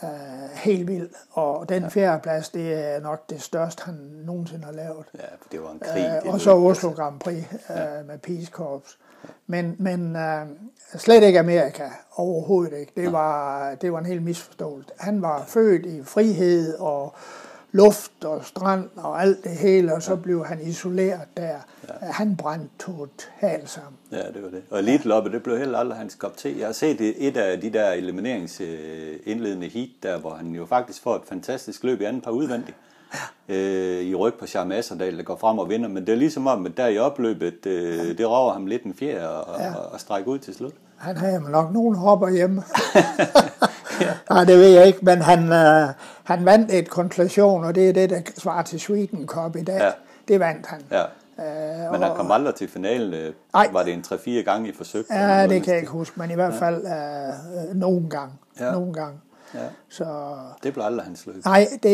[0.03, 1.13] Øh, helt vildt.
[1.31, 3.95] Og den fjerde plads, det er nok det største, han
[4.25, 5.07] nogensinde har lavet.
[5.15, 6.21] Ja, det var en krig.
[6.27, 7.03] Øh, og så Oslo altså.
[7.03, 8.99] Grand Prix øh, med Peace Corps.
[9.47, 10.47] Men, men øh,
[10.99, 11.85] slet ikke Amerika,
[12.17, 12.93] overhovedet ikke.
[12.97, 14.91] Det var, det var en helt misforståelse.
[14.99, 17.15] Han var født i frihed og
[17.73, 21.57] luft og strand og alt det hele, og så blev han isoleret der.
[22.01, 23.99] Han brændte totalt sammen.
[24.13, 24.63] Ja, det var det.
[24.71, 26.55] Og elite det blev heller aldrig hans kop te.
[26.59, 31.03] Jeg har set et, et af de der elimineringsindledende heat, der hvor han jo faktisk
[31.03, 32.77] får et fantastisk løb i anden par udvendigt.
[33.49, 35.89] Øh, I ryg på Charme Asserdal, der går frem og vinder.
[35.89, 38.95] Men det er ligesom om, at der i opløbet, øh, det rager ham lidt en
[38.95, 39.75] fjer og, Ja.
[39.75, 40.73] og, og strækker ud til slut.
[40.97, 42.63] Han havde nok nogen hopper hjemme.
[44.31, 45.89] Nej, det ved jeg ikke, men han, øh,
[46.25, 49.79] han vandt et konklusion, og det er det, der svarer til Sweden Cup i dag.
[49.81, 49.91] Ja.
[50.29, 50.81] Det vandt han.
[50.91, 51.03] Ja.
[51.85, 53.15] Øh, Men han kom aldrig til finalen.
[53.15, 53.69] Øh, Nej.
[53.73, 55.05] var det en 3-4 gange i forsøg?
[55.11, 58.33] Ja, det kan jeg ikke huske, men i hvert fald øh, øh, nogle gange.
[58.61, 58.67] Ja.
[58.67, 58.73] Ja.
[58.73, 59.19] Nogle gange.
[59.55, 61.45] Ja, Så det blev aldrig hans løb.
[61.45, 61.91] nej, det,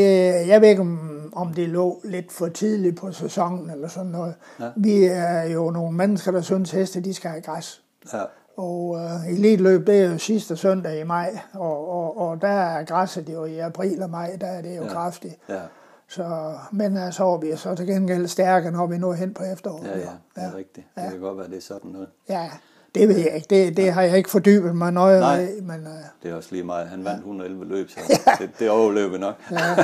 [0.48, 4.34] jeg ved ikke, om, om det lå lidt for tidligt på sæsonen eller sådan noget.
[4.60, 4.64] Ja.
[4.64, 4.70] Ja.
[4.76, 7.82] Vi er jo nogle mennesker, der synes, heste de skal have græs.
[8.12, 8.22] Ja.
[8.56, 12.84] Og øh, elitløb, det er jo sidste søndag i maj, og, og, og der er
[12.84, 14.86] græsset jo i april og maj, der er det jo Ja.
[14.88, 14.92] ja.
[14.92, 15.34] kraftigt.
[15.48, 15.60] Ja,
[16.08, 19.42] Så, men øh, så er vi så til gengæld stærke, når vi når hen på
[19.42, 19.84] efteråret.
[19.86, 20.04] ja, ja,
[20.36, 20.86] det er rigtigt.
[20.96, 22.08] Det kan godt være, det er sådan noget.
[22.28, 22.50] Ja,
[23.00, 23.46] Det ved jeg ikke.
[23.50, 25.40] Det, det har jeg ikke fordybet mig nøje Nej.
[25.58, 25.92] i, men uh,
[26.22, 26.88] Det er også lige meget.
[26.88, 28.00] Han vandt 111 løb, så
[28.40, 29.34] det, det overlever vi nok.
[29.50, 29.76] ja,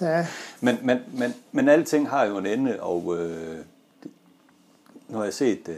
[0.00, 0.26] ja,
[0.60, 3.56] Men, men, men, men alting har jo en ende, og øh,
[4.02, 4.10] det-
[5.08, 5.76] nu har jeg set øh,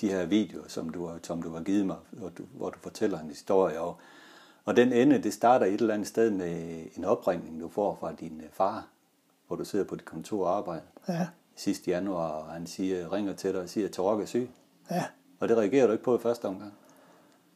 [0.00, 3.20] de her videoer, som du, som du har givet mig, hvor du, hvor du fortæller
[3.20, 3.96] en historie, og,
[4.64, 8.12] og den ende, det starter et eller andet sted med en opringning, du får fra
[8.20, 8.86] din øh, far,
[9.46, 11.26] hvor du sidder på dit kontor og arbejder ja,
[11.56, 14.50] sidste januar, og han siger, ringer til dig og siger, at Tarok er syg.
[14.90, 15.04] ja.
[15.40, 16.72] Og det reagerer du ikke på i første omgang.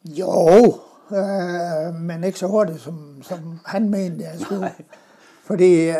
[0.05, 0.75] Jo,
[1.13, 4.73] øh, men ikke så hurtigt, som, som han mente, jeg skulle.
[5.49, 5.97] Fordi, øh,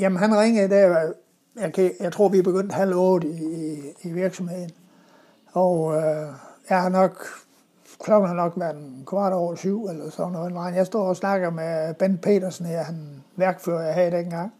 [0.00, 1.12] jamen han ringede der,
[1.56, 4.70] jeg, kan, jeg tror vi er begyndt halv otte i, i, virksomheden.
[5.52, 6.26] Og øh,
[6.70, 7.26] jeg har nok,
[8.00, 10.52] klokken har nok været en kvart over syv eller sådan noget.
[10.52, 14.52] Nej, Jeg står og snakker med Ben Petersen her, han værkfører jeg havde dengang.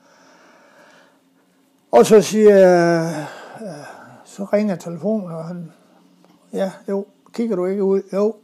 [1.91, 3.27] Og så siger jeg,
[3.63, 3.69] øh,
[4.25, 5.73] så ringer telefonen, og han,
[6.53, 8.03] ja, jo, kigger du ikke ud?
[8.13, 8.35] Jo,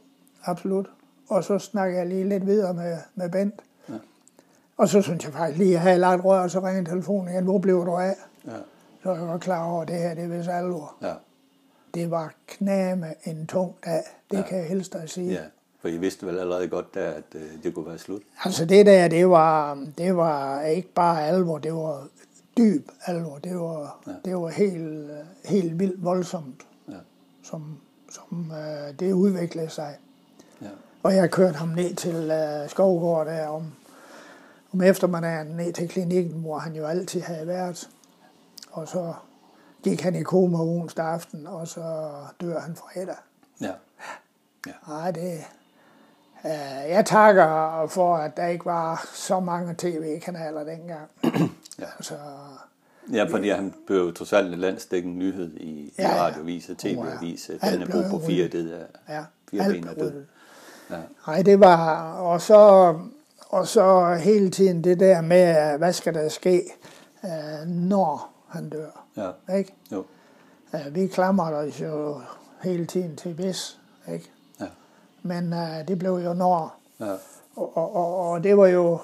[0.44, 0.86] absolut.
[1.28, 3.54] Og så snakker jeg lige lidt videre med, med Bent.
[3.88, 3.94] Ja.
[4.76, 7.34] Og så synes jeg faktisk lige, at jeg havde lagt rør, og så ringer telefonen
[7.34, 7.44] igen.
[7.44, 8.14] Hvor blev du af?
[8.46, 8.50] Ja,
[9.02, 10.94] Så er jeg godt klar over, at det her, det er vist alvor.
[11.02, 11.12] ja,
[11.94, 14.02] Det var knæme en tung dag.
[14.30, 14.42] Det Ja.
[14.42, 15.32] kan jeg helst at sige.
[15.32, 15.40] ja.
[15.80, 18.22] For I vidste vel allerede godt der, at øh, det kunne være slut.
[18.44, 22.06] Altså det der, det var, det var ikke bare alvor, det var
[22.56, 23.38] dyb alvor.
[23.38, 24.12] Det var, Ja.
[24.24, 25.10] det var helt,
[25.44, 26.94] helt vildt voldsomt, Ja,
[27.42, 27.78] som,
[28.32, 29.98] som øh, det udviklede sig.
[30.62, 30.68] ja,
[31.02, 33.72] Og jeg kørte ham ned til øh, Skovgård der om,
[34.72, 37.88] om eftermiddagen ned til klinikken, hvor han jo altid havde været.
[38.70, 39.14] Og så
[39.82, 43.16] gik han i koma onsdag aften, og så dør han fredag.
[44.66, 45.44] ja, Nej, det...
[46.44, 51.08] Øh, jeg takker for, at der ikke var så mange tv-kanaler dengang.
[51.78, 51.86] Ja.
[51.96, 52.14] Altså,
[53.12, 56.22] Ja, fordi han blev jo trods alt en landsdækkende nyhed i, i Ja, ja.
[56.22, 57.54] radioaviser, tv-aviser.
[57.62, 60.24] Er blev på fire, det er ja, fire ben blev død.
[60.90, 60.96] Ja,
[61.26, 62.12] Nej, det var...
[62.12, 62.94] Og så,
[63.48, 66.62] og så hele tiden det der med, hvad skal der ske,
[67.24, 69.04] øh, når han dør.
[69.16, 69.74] ja, Ikke?
[69.92, 70.04] jo,
[70.74, 72.20] Øh, vi klamrede os jo
[72.62, 73.78] hele tiden til hvis.
[74.12, 74.30] Ikke?
[74.60, 74.66] ja,
[75.22, 76.76] Men øh, det blev jo når.
[77.00, 77.12] ja,
[77.56, 78.98] Og, og, og, og det var jo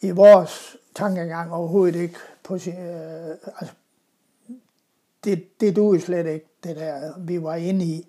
[0.00, 2.14] i vores tankegang overhovedet ikke
[2.46, 3.74] på sin, øh, altså,
[5.24, 8.08] det, det duede slet ikke, det der, vi var inde i.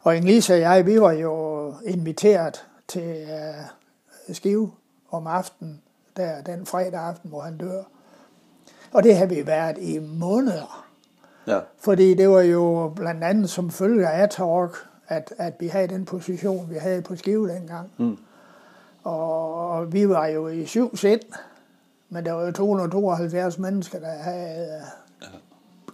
[0.00, 4.72] Og Inge-Lise og jeg, vi var jo inviteret til øh, Skive
[5.10, 5.82] om aftenen,
[6.16, 7.82] der den fredag aften, hvor han dør.
[8.92, 10.86] Og det har vi været i måneder.
[11.46, 14.76] ja, Fordi det var jo blandt andet som følge af Talk,
[15.08, 17.90] at, at vi havde den position, vi havde på Skive dengang.
[17.98, 18.18] Mm.
[19.04, 21.20] Og vi var jo i syv sind,
[22.14, 24.82] men der var jo 272 mennesker, der havde
[25.22, 25.28] øh,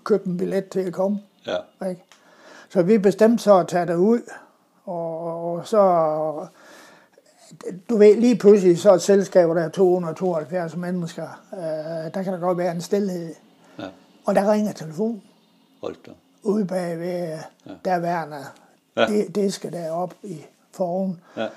[0.04, 1.20] købt en billet til at komme.
[1.46, 2.02] ja, Ikke?
[2.68, 4.20] Så vi bestemte så at tage det ud,
[4.84, 5.78] og, og så,
[7.88, 12.32] du ved, lige pludselig så et selskab, hvor der er 272 mennesker, øh, der kan
[12.32, 13.34] der godt være en stillhed.
[13.78, 13.84] ja,
[14.26, 15.22] Og der ringer telefonen
[15.80, 16.10] hold da.
[16.42, 17.08] ude bag ved
[17.66, 17.72] ja.
[17.84, 18.36] der værende
[18.96, 19.12] Ja.
[19.12, 19.22] ja.
[19.34, 21.20] diske deroppe i foroven.
[21.36, 21.48] Ja,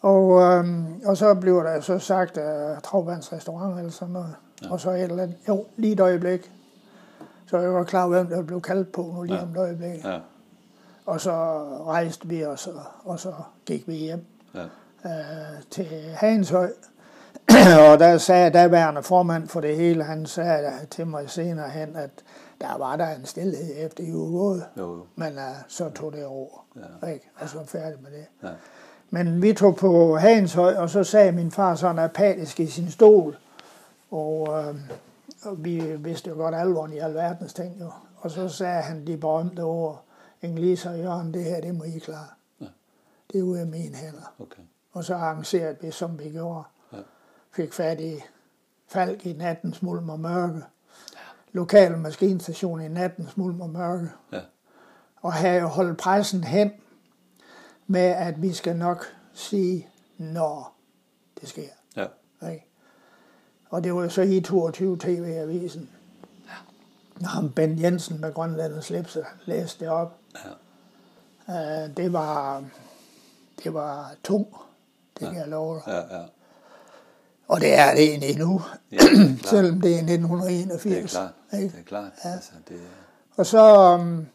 [0.00, 2.42] Og, øhm, og så bliver der så sagt uh,
[2.82, 4.34] Travvands restaurant eller sådan noget.
[4.62, 4.70] Ja.
[4.72, 6.52] Og så et eller andet, jo, lige et øjeblik.
[7.46, 9.42] Så jeg var klar, hvem der blev kaldt på nu lige Ja.
[9.42, 10.04] om et øjeblik.
[10.04, 10.18] ja,
[11.06, 11.32] Og så
[11.86, 13.32] rejste vi os, og, og så
[13.66, 14.24] gik vi hjem
[14.54, 14.62] ja,
[15.04, 16.70] øh, til Hagenshøj.
[17.90, 22.10] og der sagde daværende formand for det hele, han sagde til mig senere hen, at
[22.60, 24.64] der var der en stillhed efter I var gået.
[24.76, 26.66] jo, jo, Men uh, så tog det over.
[27.02, 27.08] Ja.
[27.08, 27.30] Ikke?
[27.40, 28.26] Og så færdig med det.
[28.42, 28.48] ja,
[29.10, 33.36] Men vi tog på Hagenshøj, og så sagde min far sådan apatisk i sin stol.
[34.10, 34.74] Og, øh,
[35.42, 37.90] og vi vidste jo godt alvoren i alverdens ting jo.
[38.16, 40.04] Og så sagde han de berømte ord,
[40.44, 42.26] Inge-Lise og Jørgen, det her, det må I klare.
[42.60, 42.66] Ja.
[43.32, 44.34] Det er ude af mine hænder.
[44.38, 46.62] okay, Og så arrangerede vi, som vi gjorde.
[46.92, 46.98] Ja.
[47.52, 48.22] Fik fat i
[48.88, 50.62] Falk i nattens mulm og mørke.
[51.52, 54.08] Lokal maskinstation i nattens mulm og mørke.
[54.32, 54.40] ja,
[55.22, 56.72] Og have holdt pressen hen
[57.90, 59.88] med, at vi skal nok sige,
[60.18, 60.74] når
[61.40, 61.62] det sker.
[61.96, 62.06] ja,
[62.50, 62.66] Ikke?
[63.70, 65.90] Og det var jo så i 22 TV-avisen.
[67.20, 70.18] Når ham Ben Jensen med Grønlanders slipset læste det op.
[70.34, 70.50] ja,
[71.48, 72.64] Uh, det var
[73.64, 74.46] det var tung,
[75.20, 75.82] det kan jeg love dig.
[75.86, 76.24] ja, ja,
[77.48, 78.62] Og det er det egentlig nu,
[78.92, 81.10] ja, det selvom det er Det er 1981.
[81.10, 81.68] klart, ikke?
[81.68, 82.80] det er klart, altså, det
[83.36, 84.26] Og så, um,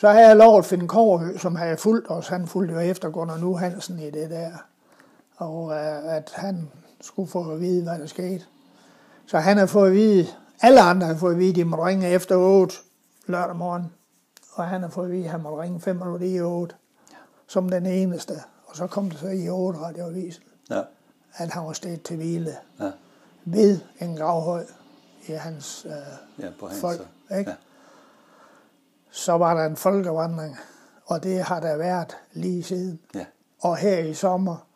[0.00, 2.28] så har jeg lovet Finn Koverhø, som har fulgt os.
[2.28, 4.50] Han fulgte jo efter Gunnar Nu Hansen i det der.
[5.36, 6.68] Og uh, at han
[7.00, 8.44] skulle få at vide, hvad der skete.
[9.26, 10.26] Så han har fået at vide,
[10.60, 12.74] alle andre har fået at vide, at de må ringe efter 8
[13.26, 13.92] lørdag morgen
[14.54, 16.74] og han har fået at vide, at han må ringe 5 minutter i 8,
[17.46, 18.32] som den eneste.
[18.66, 20.82] Og så kom det så i 8 radioavisen, Ja.
[21.36, 22.90] at han var stedet til hvile Ja.
[23.44, 24.64] ved en gravhøj
[25.28, 26.80] i hans øh, Ja, på hans.
[26.80, 26.96] folk.
[27.28, 27.50] så- Ikke?
[27.50, 27.56] Ja.
[29.10, 30.56] Så var der en folkevandring,
[31.04, 33.00] og det har der været lige siden.
[33.14, 33.24] Ja.
[33.60, 34.66] Og her i sommer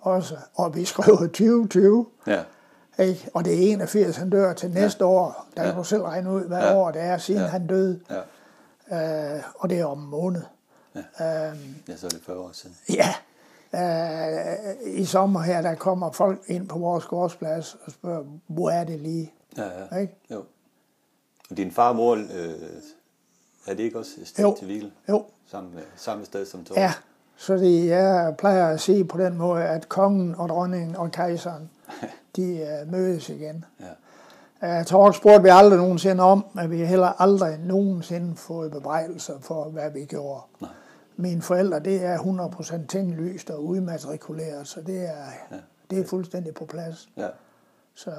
[0.00, 2.42] også, og vi skriver 2020, Ja.
[2.98, 3.30] ikke?
[3.34, 5.46] og det er 81, han dør til næste år.
[5.56, 5.78] Der kan Ja.
[5.78, 6.74] du selv regne ud, hvad Ja.
[6.76, 7.46] år det er, siden Ja.
[7.46, 8.00] han døde.
[8.90, 9.36] Ja.
[9.36, 10.42] Øh, og det er om en måned.
[10.94, 11.48] Ja.
[11.50, 11.58] Øhm,
[11.88, 12.76] ja, så er det 40 år siden.
[12.90, 13.14] Ja,
[13.74, 18.84] øh, i sommer her, der kommer folk ind på vores gårdsplads og spørger, hvor er
[18.84, 19.32] det lige?
[19.56, 19.62] Ja,
[19.92, 19.96] ja.
[20.00, 20.14] Ikke?
[20.30, 20.44] Jo.
[21.50, 22.52] Og din far og mor, øh,
[23.66, 24.54] er det ikke også et sted Jo.
[24.58, 24.90] til hvile?
[25.08, 26.82] Jo, Samme, samme sted som Torben?
[26.82, 26.92] ja.
[27.36, 31.70] Så det, jeg plejer at sige på den måde, at kongen og dronningen og kejseren,
[32.36, 33.64] de uh, mødes igen.
[33.80, 34.80] Ja.
[34.80, 39.64] Uh, Tork spurgte vi aldrig nogensinde om, at vi heller aldrig nogensinde fået bebrejdelser for,
[39.64, 40.42] hvad vi gjorde.
[40.60, 40.70] Nej.
[41.16, 45.56] Mine forældre, det er 100% tinglyst og udmatrikuleret, så det er, Ja.
[45.90, 47.08] det er fuldstændig på plads.
[47.16, 47.28] Ja.
[47.94, 48.10] Så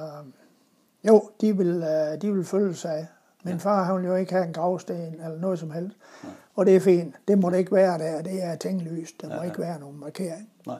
[1.04, 3.06] jo, de vil, øh, de vil følge sig.
[3.50, 5.96] Min far, han vil jo ikke have en gravsten eller noget som helst.
[6.24, 6.28] Ja.
[6.56, 7.14] Og det er fint.
[7.28, 8.22] Det må det ikke være der.
[8.22, 9.20] Det er tinglyst.
[9.20, 9.44] Der må Ja, ja.
[9.46, 10.50] ikke være nogen markering.
[10.66, 10.78] Nej.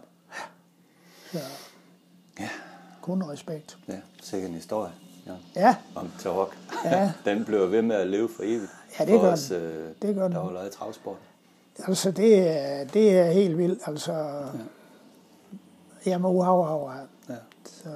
[1.33, 1.39] Så
[2.41, 2.49] Ja.
[3.03, 3.79] kun respekt.
[3.89, 4.93] Ja, sikkert en historie.
[5.27, 5.33] Ja.
[5.57, 6.57] Ja, Om Tarok.
[6.85, 7.13] Ja.
[7.31, 8.71] den bliver ved med at leve for evigt.
[9.01, 9.57] Ja, det gør os, den.
[9.63, 10.29] øh, Det gør.
[10.29, 11.17] Der holder i travsport.
[11.87, 13.83] altså det, er- det er helt vildt.
[13.87, 16.11] Altså, ja.
[16.11, 16.91] jeg må uhav
[17.29, 17.35] Ja.
[17.65, 17.89] Så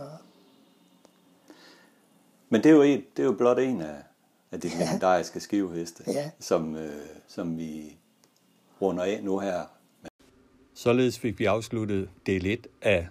[2.49, 3.95] Men det er jo, en, det er jo blot en af,
[4.53, 6.31] af de legendariske skiveheste, Ja.
[6.41, 6.91] som, øh,
[7.29, 7.97] som vi
[8.83, 9.63] runder af nu her.
[10.75, 13.09] Således fik vi afsluttet del 1 af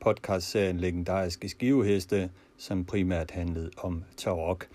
[0.00, 4.66] podcastserien Legendariske skiveheste, som primært handlede om Tarok.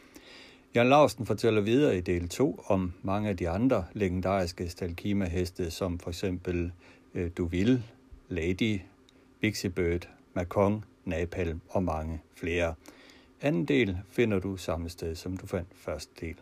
[0.75, 5.99] Jan Larsen fortæller videre i del 2 om mange af de andre legendariske Stalkima-heste, som
[5.99, 6.71] for eksempel
[7.13, 7.83] øh, Duville,
[8.29, 8.79] Lady,
[9.41, 12.73] Bixie Bird, Macon, Napalm og mange flere.
[13.43, 16.35] Anden del finder du samme sted, som du fandt første del.